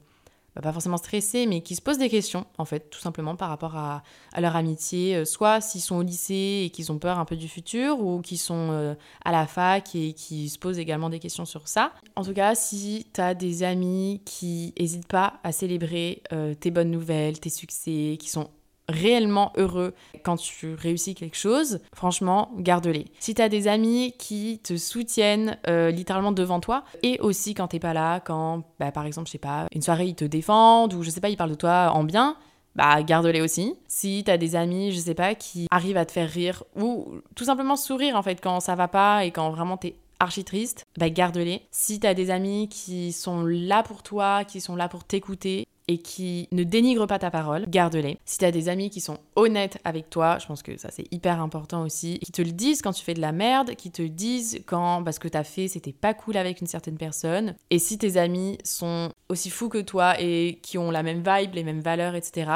pas 0.61 0.73
forcément 0.73 0.97
stressés, 0.97 1.47
mais 1.47 1.61
qui 1.61 1.77
se 1.77 1.83
posent 1.83 1.99
des 1.99 2.09
questions, 2.09 2.47
en 2.59 2.65
fait, 2.65 2.91
tout 2.91 3.01
simplement 3.01 3.37
par 3.37 3.49
rapport 3.49 3.77
à, 3.77 4.03
leur 4.39 4.57
amitié, 4.57 5.17
euh, 5.17 5.25
soit 5.25 5.61
s'ils 5.61 5.81
sont 5.81 5.97
au 5.97 6.03
lycée 6.03 6.63
et 6.65 6.71
qu'ils 6.71 6.91
ont 6.93 6.99
peur 6.99 7.19
un 7.19 7.25
peu 7.25 7.37
du 7.37 7.49
futur, 7.49 8.01
ou 8.01 8.21
qui 8.21 8.37
sont 8.37 8.69
euh, 8.71 8.95
à 9.25 9.33
la 9.33 9.47
fac 9.47 9.95
et 9.95 10.13
qui 10.13 10.49
se 10.49 10.59
posent 10.59 10.79
également 10.79 11.11
des 11.11 11.19
questions 11.19 11.45
sur 11.45 11.69
ça. 11.69 11.93
En 12.17 12.25
tout 12.25 12.35
cas, 12.35 12.55
si 12.55 13.07
tu 13.13 13.21
as 13.21 13.35
des 13.35 13.63
amis 13.63 14.23
qui 14.25 14.75
n'hésitent 14.79 15.09
pas 15.09 15.35
à 15.45 15.53
célébrer 15.53 16.23
euh, 16.33 16.55
tes 16.55 16.71
bonnes 16.71 16.91
nouvelles, 16.91 17.39
tes 17.41 17.51
succès, 17.51 18.17
qui 18.19 18.29
sont 18.31 18.51
réellement 18.91 19.53
heureux 19.57 19.95
quand 20.23 20.37
tu 20.37 20.75
réussis 20.75 21.15
quelque 21.15 21.37
chose, 21.37 21.81
franchement, 21.95 22.51
garde-les. 22.59 23.07
Si 23.19 23.35
tu 23.35 23.43
as 23.43 23.49
des 23.49 23.69
amis 23.69 24.15
qui 24.19 24.61
te 24.63 24.77
soutiennent 24.77 25.59
euh, 25.69 25.91
littéralement 25.91 26.33
devant 26.33 26.61
toi, 26.61 26.85
et 27.03 27.19
aussi 27.21 27.55
quand 27.55 27.69
t'es 27.69 27.79
pas 27.79 27.95
là, 27.95 28.21
quand, 28.21 28.65
bah, 28.79 28.93
par 28.93 29.07
exemple, 29.07 29.29
je 29.29 29.33
sais 29.33 29.39
pas, 29.39 29.67
une 29.73 29.83
soirée, 29.83 30.07
ils 30.07 30.15
te 30.15 30.25
défendent, 30.25 30.95
ou 30.95 31.03
je 31.03 31.11
sais 31.11 31.21
pas, 31.21 31.31
ils 31.31 31.37
parlent 31.37 31.51
de 31.51 31.55
toi 31.55 31.93
en 31.95 32.05
bien, 32.05 32.37
bah 32.75 33.03
garde-les 33.03 33.41
aussi. 33.41 33.75
Si 33.89 34.23
t'as 34.25 34.37
des 34.37 34.57
amis, 34.57 34.93
je 34.93 34.99
sais 34.99 35.15
pas, 35.15 35.35
qui 35.35 35.67
arrivent 35.71 35.97
à 35.97 36.07
te 36.07 36.13
faire 36.13 36.29
rire, 36.29 36.65
ou 36.77 37.09
tout 37.35 37.45
simplement 37.45 37.77
sourire 37.77 38.17
en 38.17 38.23
fait 38.23 38.41
quand 38.41 38.61
ça 38.61 38.75
va 38.75 38.89
pas 38.89 39.25
et 39.25 39.31
quand 39.31 39.51
vraiment 39.51 39.77
t'es 39.77 39.97
archi 40.21 40.45
triste, 40.45 40.85
bah 40.99 41.11
garde-les. 41.11 41.63
Si 41.71 41.99
t'as 41.99 42.15
des 42.15 42.31
amis 42.31 42.69
qui 42.69 43.13
sont 43.13 43.45
là 43.45 43.83
pour 43.83 44.03
toi, 44.03 44.45
qui 44.45 44.61
sont 44.61 44.77
là 44.77 44.89
pour 44.89 45.05
t'écouter, 45.05 45.67
et 45.91 45.99
qui 45.99 46.47
ne 46.53 46.63
dénigrent 46.63 47.09
pas 47.09 47.19
ta 47.19 47.33
parole, 47.33 47.65
garde-les. 47.69 48.17
Si 48.25 48.39
tu 48.39 48.45
as 48.45 48.53
des 48.53 48.69
amis 48.69 48.91
qui 48.91 49.01
sont 49.01 49.19
honnêtes 49.35 49.79
avec 49.83 50.09
toi, 50.09 50.39
je 50.39 50.47
pense 50.47 50.63
que 50.63 50.79
ça 50.79 50.89
c'est 50.93 51.13
hyper 51.13 51.41
important 51.41 51.83
aussi, 51.83 52.21
qui 52.21 52.31
te 52.31 52.43
le 52.43 52.53
disent 52.53 52.81
quand 52.81 52.93
tu 52.93 53.03
fais 53.03 53.13
de 53.13 53.21
la 53.21 53.33
merde, 53.33 53.75
qui 53.75 53.91
te 53.91 54.03
disent 54.03 54.63
quand 54.67 55.03
parce 55.03 55.19
que 55.19 55.27
t'as 55.27 55.43
fait 55.43 55.67
c'était 55.67 55.93
pas 55.93 56.15
cool 56.15 56.37
avec 56.37 56.61
une 56.61 56.69
certaine 56.69 56.97
personne. 56.97 57.57
Et 57.71 57.81
si 57.81 57.99
tes 57.99 58.19
amis 58.19 58.59
sont 58.63 59.11
aussi 59.29 59.51
fous 59.51 59.69
que 59.69 59.79
toi 59.79 60.15
et 60.21 60.61
qui 60.63 60.79
ont 60.79 60.93
la 60.93 61.03
même 61.03 61.25
vibe, 61.27 61.55
les 61.55 61.65
mêmes 61.65 61.81
valeurs, 61.81 62.15
etc., 62.15 62.51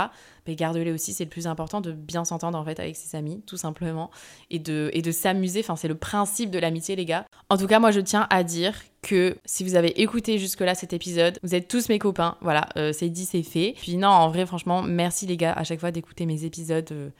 mais 0.47 0.57
garde-les 0.57 0.93
aussi, 0.93 1.13
c'est 1.13 1.25
le 1.25 1.31
plus 1.31 1.47
important 1.47 1.81
de 1.81 1.93
bien 1.93 2.25
s'entendre 2.25 2.59
en 2.59 2.65
fait 2.65 2.79
avec 2.79 2.97
ses 2.97 3.17
amis, 3.17 3.43
tout 3.47 3.57
simplement, 3.57 4.11
et 4.51 4.59
de, 4.59 4.91
et 4.93 5.01
de 5.01 5.11
s'amuser. 5.11 5.61
Enfin, 5.61 5.77
c'est 5.77 5.89
le 5.89 5.95
principe 5.95 6.51
de 6.51 6.59
l'amitié, 6.59 6.97
les 6.97 7.07
gars. 7.07 7.25
En 7.49 7.57
tout 7.57 7.67
cas, 7.67 7.79
moi, 7.79 7.91
je 7.91 8.01
tiens 8.01 8.27
à 8.31 8.45
dire 8.45 8.75
que 9.05 9.37
si 9.45 9.63
vous 9.63 9.77
avez 9.77 10.01
écouté 10.01 10.39
jusque-là 10.39 10.75
cet 10.75 10.93
épisode, 10.93 11.39
vous 11.43 11.55
êtes 11.55 11.69
tous 11.69 11.89
mes 11.89 11.99
copains. 11.99 12.37
Voilà, 12.41 12.69
euh, 12.77 12.93
c'est 12.93 13.09
dit, 13.09 13.25
c'est 13.25 13.43
fait. 13.43 13.75
Puis 13.81 13.97
non, 13.97 14.09
en 14.09 14.29
vrai, 14.29 14.47
franchement, 14.47 14.83
merci 14.83 15.27
les 15.27 15.37
gars 15.37 15.53
à 15.53 15.63
chaque 15.63 15.81
fois 15.81 15.91
d'écouter 15.91 16.27
mes 16.27 16.45
épisodes. 16.45 16.91
Euh, 16.91 17.11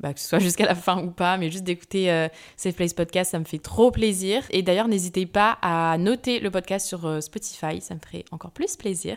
bah, 0.00 0.12
que 0.12 0.20
ce 0.20 0.28
soit 0.28 0.38
jusqu'à 0.40 0.66
la 0.66 0.74
fin 0.74 1.02
ou 1.02 1.10
pas, 1.10 1.36
mais 1.36 1.50
juste 1.50 1.64
d'écouter 1.64 2.10
euh, 2.10 2.28
Safe 2.56 2.74
Place 2.74 2.92
Podcast, 2.92 3.30
ça 3.30 3.38
me 3.38 3.44
fait 3.44 3.58
trop 3.58 3.90
plaisir. 3.90 4.42
Et 4.50 4.62
d'ailleurs, 4.62 4.88
n'hésitez 4.88 5.26
pas 5.26 5.58
à 5.62 5.96
noter 5.98 6.40
le 6.40 6.50
podcast 6.50 6.86
sur 6.86 7.06
euh, 7.06 7.20
Spotify, 7.20 7.80
ça 7.80 7.94
me 7.94 8.00
ferait 8.00 8.24
encore 8.30 8.50
plus 8.50 8.76
plaisir. 8.76 9.16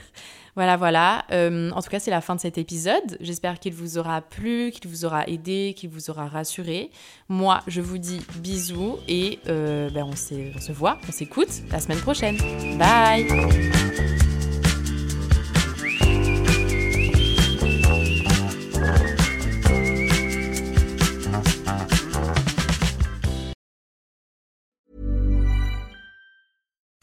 Voilà, 0.55 0.77
voilà. 0.77 1.25
Euh, 1.31 1.71
en 1.71 1.81
tout 1.81 1.89
cas, 1.89 1.99
c'est 1.99 2.11
la 2.11 2.21
fin 2.21 2.35
de 2.35 2.39
cet 2.39 2.57
épisode. 2.57 3.17
J'espère 3.19 3.59
qu'il 3.59 3.73
vous 3.73 3.97
aura 3.97 4.21
plu, 4.21 4.71
qu'il 4.71 4.89
vous 4.89 5.05
aura 5.05 5.27
aidé, 5.27 5.73
qu'il 5.75 5.89
vous 5.89 6.09
aura 6.09 6.27
rassuré. 6.27 6.89
Moi, 7.29 7.61
je 7.67 7.81
vous 7.81 7.97
dis 7.97 8.21
bisous 8.37 8.97
et 9.07 9.39
ben, 9.45 10.03
on, 10.03 10.11
on 10.11 10.15
se 10.15 10.71
voit, 10.71 10.97
on 11.07 11.11
s'écoute 11.11 11.49
la 11.71 11.79
semaine 11.79 11.99
prochaine. 11.99 12.37
Bye 12.77 14.36